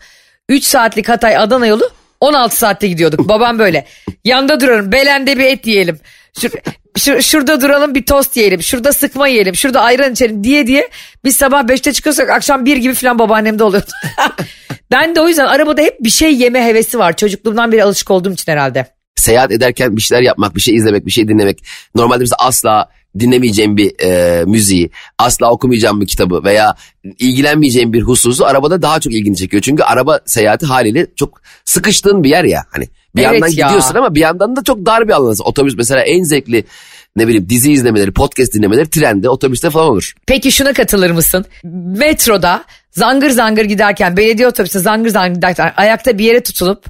3 0.48 0.64
saatlik 0.64 1.08
Hatay 1.08 1.36
Adana 1.36 1.66
yolu 1.66 1.90
16 2.22 2.56
saatte 2.56 2.88
gidiyorduk. 2.88 3.28
Babam 3.28 3.58
böyle 3.58 3.86
yanda 4.24 4.60
durarım 4.60 4.92
belende 4.92 5.38
bir 5.38 5.44
et 5.44 5.66
yiyelim. 5.66 6.00
Şur, 6.40 6.50
şur- 6.98 7.22
şurada 7.22 7.60
duralım 7.60 7.94
bir 7.94 8.06
tost 8.06 8.36
yiyelim. 8.36 8.62
Şurada 8.62 8.92
sıkma 8.92 9.28
yiyelim. 9.28 9.54
Şurada 9.56 9.80
ayran 9.80 10.12
içelim 10.12 10.44
diye 10.44 10.66
diye. 10.66 10.88
Biz 11.24 11.36
sabah 11.36 11.62
5'te 11.62 11.92
çıkıyorsak 11.92 12.30
akşam 12.30 12.64
1 12.64 12.76
gibi 12.76 12.94
falan 12.94 13.18
babaannemde 13.18 13.64
oluyordu. 13.64 13.90
ben 14.92 15.14
de 15.14 15.20
o 15.20 15.28
yüzden 15.28 15.46
arabada 15.46 15.82
hep 15.82 16.00
bir 16.00 16.10
şey 16.10 16.34
yeme 16.36 16.64
hevesi 16.64 16.98
var. 16.98 17.16
Çocukluğumdan 17.16 17.72
beri 17.72 17.84
alışık 17.84 18.10
olduğum 18.10 18.32
için 18.32 18.52
herhalde. 18.52 18.86
Seyahat 19.22 19.52
ederken 19.52 19.96
bir 19.96 20.02
şeyler 20.02 20.22
yapmak, 20.22 20.56
bir 20.56 20.60
şey 20.60 20.74
izlemek, 20.74 21.06
bir 21.06 21.10
şey 21.10 21.28
dinlemek. 21.28 21.64
Normalde 21.94 22.24
biz 22.24 22.32
asla 22.38 22.88
dinlemeyeceğim 23.18 23.76
bir 23.76 23.92
e, 24.00 24.44
müziği, 24.44 24.90
asla 25.18 25.50
okumayacağım 25.50 26.00
bir 26.00 26.06
kitabı 26.06 26.44
veya 26.44 26.74
ilgilenmeyeceğim 27.18 27.92
bir 27.92 28.02
hususu 28.02 28.46
arabada 28.46 28.82
daha 28.82 29.00
çok 29.00 29.12
ilgini 29.12 29.36
çekiyor. 29.36 29.62
Çünkü 29.62 29.82
araba 29.82 30.20
seyahati 30.26 30.66
haliyle 30.66 31.06
çok 31.16 31.40
sıkıştığın 31.64 32.24
bir 32.24 32.30
yer 32.30 32.44
ya. 32.44 32.64
Hani 32.70 32.88
bir 33.16 33.22
Evet 33.22 33.32
yandan 33.32 33.48
ya. 33.48 33.66
gidiyorsun 33.66 33.94
ama 33.94 34.14
bir 34.14 34.20
yandan 34.20 34.56
da 34.56 34.64
çok 34.64 34.86
dar 34.86 35.08
bir 35.08 35.12
alan. 35.12 35.36
Otobüs 35.44 35.74
mesela 35.76 36.02
en 36.02 36.22
zevkli 36.22 36.64
ne 37.16 37.26
bileyim 37.26 37.48
dizi 37.48 37.72
izlemeleri, 37.72 38.12
podcast 38.12 38.54
dinlemeleri 38.54 38.90
trende, 38.90 39.28
otobüste 39.28 39.70
falan 39.70 39.88
olur. 39.88 40.12
Peki 40.26 40.52
şuna 40.52 40.72
katılır 40.72 41.10
mısın? 41.10 41.44
Metroda 41.98 42.64
zangır 42.90 43.30
zangır 43.30 43.64
giderken 43.64 44.16
belediye 44.16 44.48
otobüsü 44.48 44.80
zangır 44.80 45.10
zangır 45.10 45.34
giderken 45.34 45.72
ayakta 45.76 46.18
bir 46.18 46.24
yere 46.24 46.42
tutulup 46.42 46.84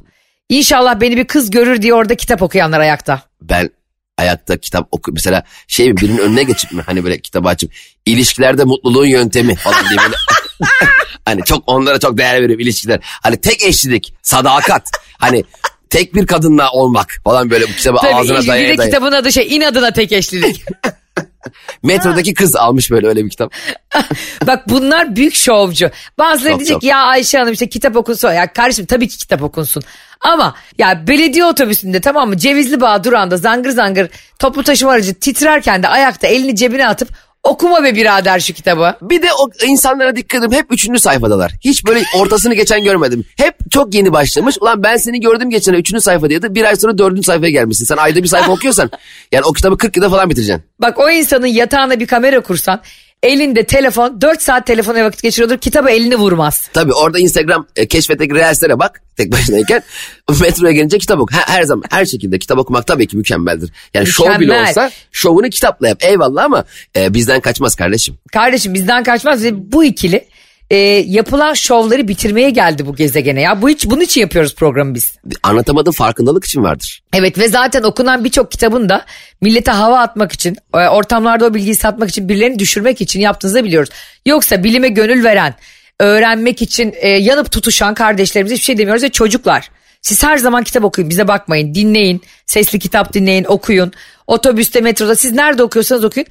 inşallah 0.49 1.01
beni 1.01 1.17
bir 1.17 1.25
kız 1.27 1.51
görür 1.51 1.83
diye 1.83 1.95
orada 1.95 2.15
kitap 2.15 2.43
okuyanlar 2.43 2.81
ayakta. 2.81 3.23
Ben 3.43 3.71
ayakta 4.19 4.57
kitap 4.57 4.89
oku 4.91 5.13
mesela 5.13 5.43
şey 5.69 5.89
mi 5.89 5.97
birinin 5.97 6.19
önüne 6.19 6.43
geçip 6.43 6.73
mi 6.73 6.83
hani 6.87 7.05
böyle 7.05 7.21
kitabı 7.21 7.49
açıp 7.49 7.73
ilişkilerde 8.07 8.65
mutluluğun 8.65 9.07
yöntemi 9.07 9.55
falan 9.55 9.89
diye 9.89 9.99
böyle 9.99 10.17
hani 11.25 11.45
çok 11.45 11.65
onlara 11.67 12.01
çok 12.01 12.19
değer 12.19 12.35
veriyorum 12.35 12.61
ilişkiler. 12.61 13.01
Hani 13.03 13.41
tek 13.41 13.63
eşlilik, 13.63 14.15
sadakat. 14.23 14.91
Hani 15.19 15.45
tek 15.91 16.15
bir 16.15 16.27
kadınla 16.27 16.71
olmak 16.71 17.21
falan 17.25 17.51
böyle 17.51 17.65
bu 17.65 17.73
kitabı 17.73 17.97
Tabii 18.01 18.15
ağzına 18.15 18.47
daya 18.47 18.79
daya. 18.79 18.91
kitabın 18.91 19.13
adı 19.13 19.33
şey 19.33 19.57
inadına 19.57 19.93
tek 19.93 20.13
eşlilik. 20.13 20.65
Metrodaki 21.83 22.35
kız 22.35 22.57
almış 22.57 22.91
böyle 22.91 23.07
öyle 23.07 23.25
bir 23.25 23.31
kitap. 23.31 23.55
Bak 24.47 24.69
bunlar 24.69 25.17
büyük 25.17 25.35
şovcu. 25.35 25.91
Bazıları 26.19 26.51
Çok, 26.51 26.61
diyecek 26.61 26.75
çok. 26.75 26.83
ya 26.83 26.99
Ayşe 26.99 27.39
Hanım 27.39 27.53
işte 27.53 27.69
kitap 27.69 27.97
okunsun. 27.97 28.33
Ya 28.33 28.53
kardeşim 28.53 28.87
tabii 28.87 29.09
ki 29.09 29.19
kitap 29.19 29.43
okunsun. 29.43 29.83
Ama 30.21 30.55
ya 30.79 31.07
belediye 31.07 31.45
otobüsünde 31.45 32.01
tamam 32.01 32.29
mı 32.29 32.39
Cevizli 32.39 32.81
Bağ 32.81 33.05
durağında 33.05 33.37
zangır 33.37 33.71
zangır 33.71 34.09
toplu 34.39 34.63
taşıma 34.63 34.93
aracı 34.93 35.15
titrerken 35.15 35.83
de 35.83 35.89
ayakta 35.89 36.27
elini 36.27 36.57
cebine 36.57 36.89
atıp 36.89 37.09
okuma 37.43 37.85
be 37.85 37.95
birader 37.95 38.41
şu 38.41 38.53
kitabı. 38.53 38.97
Bir 39.03 39.23
de 39.23 39.29
o 39.39 39.51
insanlara 39.67 40.17
dikkat 40.17 40.45
edin 40.45 40.57
hep 40.57 40.67
üçüncü 40.71 41.01
sayfadalar. 41.01 41.53
Hiç 41.61 41.87
böyle 41.87 42.03
ortasını 42.17 42.55
geçen 42.55 42.85
görmedim. 42.85 43.25
Hep 43.37 43.55
çok 43.71 43.95
yeni 43.95 44.13
başlamış. 44.13 44.59
Ulan 44.61 44.83
ben 44.83 44.97
seni 44.97 45.21
gördüm 45.21 45.51
geçen 45.51 45.73
üçüncü 45.73 46.01
sayfadaydı. 46.01 46.55
Bir 46.55 46.65
ay 46.65 46.77
sonra 46.77 46.99
dördüncü 46.99 47.23
sayfaya 47.23 47.51
gelmişsin. 47.51 47.85
Sen 47.85 47.97
ayda 47.97 48.23
bir 48.23 48.29
sayfa 48.29 48.53
okuyorsan 48.53 48.91
yani 49.33 49.45
o 49.45 49.53
kitabı 49.53 49.79
40 49.79 49.97
yılda 49.97 50.11
falan 50.11 50.31
bitireceksin. 50.31 50.65
Bak 50.79 50.99
o 50.99 51.11
insanın 51.11 51.47
yatağına 51.47 52.01
bir 52.01 52.07
kamera 52.07 52.41
kursan 52.41 52.81
elinde 53.23 53.65
telefon 53.67 54.21
4 54.21 54.43
saat 54.43 54.67
telefona 54.67 55.05
vakit 55.05 55.23
geçiriyordur 55.23 55.59
kitabı 55.59 55.91
elini 55.91 56.17
vurmaz. 56.17 56.69
Tabii 56.73 56.93
orada 56.93 57.19
Instagram 57.19 57.67
e, 57.77 57.87
keşfetteki 57.89 58.35
reelslere 58.35 58.79
bak 58.79 59.03
tek 59.17 59.33
başınayken 59.33 59.83
metroya 60.41 60.73
gelince 60.73 60.99
kitap 60.99 61.21
oku. 61.21 61.35
Her, 61.35 61.55
her 61.55 61.63
zaman 61.63 61.85
her 61.91 62.05
şekilde 62.05 62.39
kitap 62.39 62.59
okumak 62.59 62.87
tabii 62.87 63.07
ki 63.07 63.17
mükemmeldir. 63.17 63.71
Yani 63.95 64.07
şov 64.07 64.25
bile 64.25 64.39
Mükemmel. 64.39 64.69
olsa 64.69 64.91
şovunu 65.13 65.49
kitapla 65.51 65.89
yap 65.89 66.05
eyvallah 66.05 66.45
ama 66.45 66.65
e, 66.97 67.15
bizden 67.15 67.41
kaçmaz 67.41 67.75
kardeşim. 67.75 68.19
Kardeşim 68.33 68.75
bizden 68.75 69.03
kaçmaz 69.05 69.45
ve 69.45 69.73
bu 69.73 69.85
ikili 69.85 70.25
e, 70.71 70.77
yapılan 71.07 71.55
şovları 71.55 72.09
bitirmeye 72.09 72.51
geldi 72.51 72.87
bu 72.87 72.97
gezegene 72.97 73.41
ya. 73.41 73.63
Bu 73.63 73.69
hiç 73.69 73.87
bunun 73.87 74.01
için 74.01 74.21
yapıyoruz 74.21 74.55
programı 74.55 74.95
biz. 74.95 75.17
Anlatamadığın 75.43 75.91
farkındalık 75.91 76.45
için 76.45 76.63
vardır. 76.63 77.01
Evet 77.15 77.39
ve 77.39 77.49
zaten 77.49 77.83
okunan 77.83 78.25
birçok 78.25 78.51
kitabın 78.51 78.89
da 78.89 79.05
millete 79.41 79.71
hava 79.71 79.99
atmak 79.99 80.33
için, 80.33 80.57
e, 80.75 80.89
ortamlarda 80.89 81.47
o 81.47 81.55
bilgiyi 81.55 81.75
satmak 81.75 82.09
için, 82.09 82.29
birilerini 82.29 82.59
düşürmek 82.59 83.01
için 83.01 83.21
yaptığınızı 83.21 83.65
biliyoruz. 83.65 83.91
Yoksa 84.27 84.65
bilime 84.65 84.89
gönül 84.89 85.25
veren, 85.25 85.55
öğrenmek 86.01 86.63
için 86.63 86.95
e, 86.97 87.09
yanıp 87.09 87.53
tutuşan 87.53 87.95
kardeşlerimize 87.95 88.55
hiçbir 88.55 88.65
şey 88.65 88.79
demiyoruz 88.79 89.03
ve 89.03 89.09
çocuklar. 89.09 89.71
Siz 90.03 90.23
her 90.25 90.37
zaman 90.37 90.65
kitap 90.65 90.85
okuyun, 90.85 91.11
bize 91.11 91.29
bakmayın, 91.29 91.75
dinleyin, 91.75 92.23
sesli 92.47 92.79
kitap 92.79 93.15
dinleyin, 93.15 93.45
okuyun. 93.45 93.93
Otobüste, 94.27 94.81
metroda 94.81 95.17
siz 95.17 95.33
nerede 95.33 95.63
okuyorsanız 95.63 96.05
okuyun. 96.05 96.27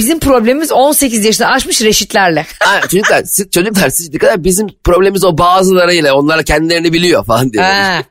Bizim 0.00 0.18
problemimiz 0.20 0.72
18 0.72 1.24
yaşında 1.24 1.48
aşmış 1.48 1.82
reşitlerle. 1.82 2.46
Ha, 2.60 2.80
çocuklar, 2.80 3.22
siz, 3.24 3.50
çocuklar 3.50 3.90
siz 3.90 4.12
dikkat 4.12 4.32
edin 4.32 4.44
bizim 4.44 4.66
problemimiz 4.84 5.24
o 5.24 5.38
bazılarıyla 5.38 6.14
onlar 6.14 6.42
kendilerini 6.42 6.92
biliyor 6.92 7.24
falan 7.24 7.52
diyor. 7.52 7.64
Ha. 7.64 8.02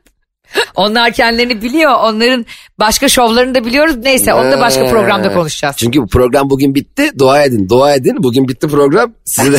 Onlar 0.74 1.12
kendilerini 1.12 1.62
biliyor. 1.62 1.92
Onların 2.02 2.46
başka 2.78 3.08
şovlarını 3.08 3.54
da 3.54 3.64
biliyoruz. 3.64 3.94
Neyse 4.02 4.34
onu 4.34 4.52
da 4.52 4.60
başka 4.60 4.86
Ha. 4.86 4.90
programda 4.90 5.32
konuşacağız. 5.34 5.76
Çünkü 5.78 6.02
bu 6.02 6.06
program 6.06 6.50
bugün 6.50 6.74
bitti. 6.74 7.10
Dua 7.18 7.42
edin. 7.42 7.68
Dua 7.68 7.94
edin. 7.94 8.22
Bugün 8.22 8.48
bitti 8.48 8.68
program. 8.68 9.12
Size 9.24 9.52
de 9.52 9.58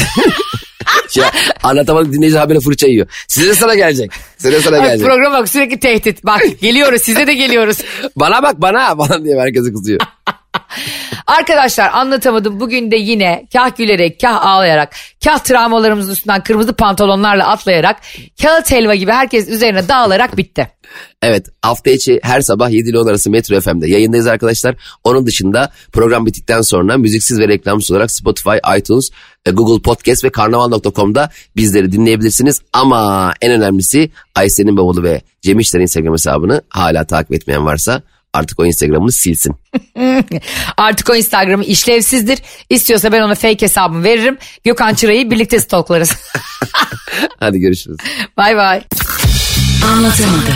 şey, 1.10 1.24
anlatamadım 1.64 2.14
dinleyici 2.14 2.38
haberi 2.38 2.60
fırça 2.60 2.88
yiyor. 2.88 3.08
Size 3.28 3.50
de 3.50 3.54
sıra 3.56 3.76
gelecek. 3.76 4.12
Size 4.38 4.52
de 4.52 4.62
sıra 4.62 4.78
Bak, 4.80 4.86
gelecek. 4.86 5.08
program 5.08 5.34
bak 5.34 5.50
sürekli 5.50 5.80
tehdit. 5.80 6.26
Bak 6.26 6.42
geliyoruz 6.62 7.02
size 7.02 7.28
de 7.28 7.34
geliyoruz. 7.34 7.78
Bana 8.16 8.44
bak 8.44 8.62
bana 8.62 8.96
falan 8.96 9.26
diye 9.26 9.40
herkese 9.40 9.74
kızıyor. 9.74 10.00
Arkadaşlar 11.28 11.90
anlatamadım. 11.94 12.60
Bugün 12.60 12.92
de 12.92 12.96
yine 12.96 13.48
kah 13.54 13.78
gülerek 13.78 14.22
kah 14.22 14.46
ağlayarak 14.46 14.96
kah 15.24 15.40
travmalarımızın 15.40 16.12
üstünden 16.12 16.44
kırmızı 16.44 16.74
pantolonlarla 16.74 17.48
atlayarak 17.48 18.02
kağıt 18.42 18.72
helva 18.72 18.96
gibi 18.96 19.12
herkes 19.12 19.50
üzerine 19.50 19.88
dağılarak 19.88 20.38
bitti. 20.38 20.72
Evet 21.22 21.46
hafta 21.62 21.90
içi 21.90 22.20
her 22.24 22.42
sabah 22.42 22.70
7 22.70 22.90
ile 22.90 23.00
10 23.00 23.08
arası 23.08 23.30
Metro 23.30 23.62
FM'de 23.62 23.90
yayındayız 23.90 24.28
arkadaşlar. 24.28 24.76
Onun 25.04 25.26
dışında 25.26 25.72
program 25.92 26.26
bittikten 26.26 26.62
sonra 26.62 26.98
müziksiz 26.98 27.40
ve 27.40 27.48
reklamsız 27.48 27.92
olarak 27.92 28.12
Spotify, 28.12 28.58
iTunes, 28.78 29.10
e, 29.46 29.52
Google 29.52 29.82
Podcast 29.82 30.24
ve 30.24 30.30
karnaval.com'da 30.30 31.30
bizleri 31.56 31.92
dinleyebilirsiniz. 31.92 32.62
Ama 32.74 33.34
en 33.42 33.52
önemlisi 33.52 34.12
Ayşe'nin 34.36 34.78
bavulu 34.78 35.04
ve 35.04 35.22
Cem 35.42 35.60
İşler'in 35.60 35.84
Instagram 35.84 36.14
hesabını 36.14 36.62
hala 36.70 37.04
takip 37.06 37.34
etmeyen 37.34 37.66
varsa 37.66 38.02
artık 38.34 38.60
o 38.60 38.66
Instagram'ını 38.66 39.12
silsin. 39.12 39.56
Artık 40.78 41.10
o 41.10 41.16
Instagram'ı 41.16 41.64
işlevsizdir. 41.64 42.40
İstiyorsa 42.70 43.12
ben 43.12 43.22
ona 43.22 43.36
fake 43.36 43.62
hesabımı 43.62 44.04
veririm. 44.04 44.38
Gökhan 44.64 44.94
Çıra'yı 44.94 45.32
birlikte 45.32 45.60
stoklarız. 45.60 46.16
Hadi 47.40 47.60
görüşürüz. 47.60 47.98
bay 48.38 48.58
bay. 48.58 48.82
Anlatamadım. 49.94 50.54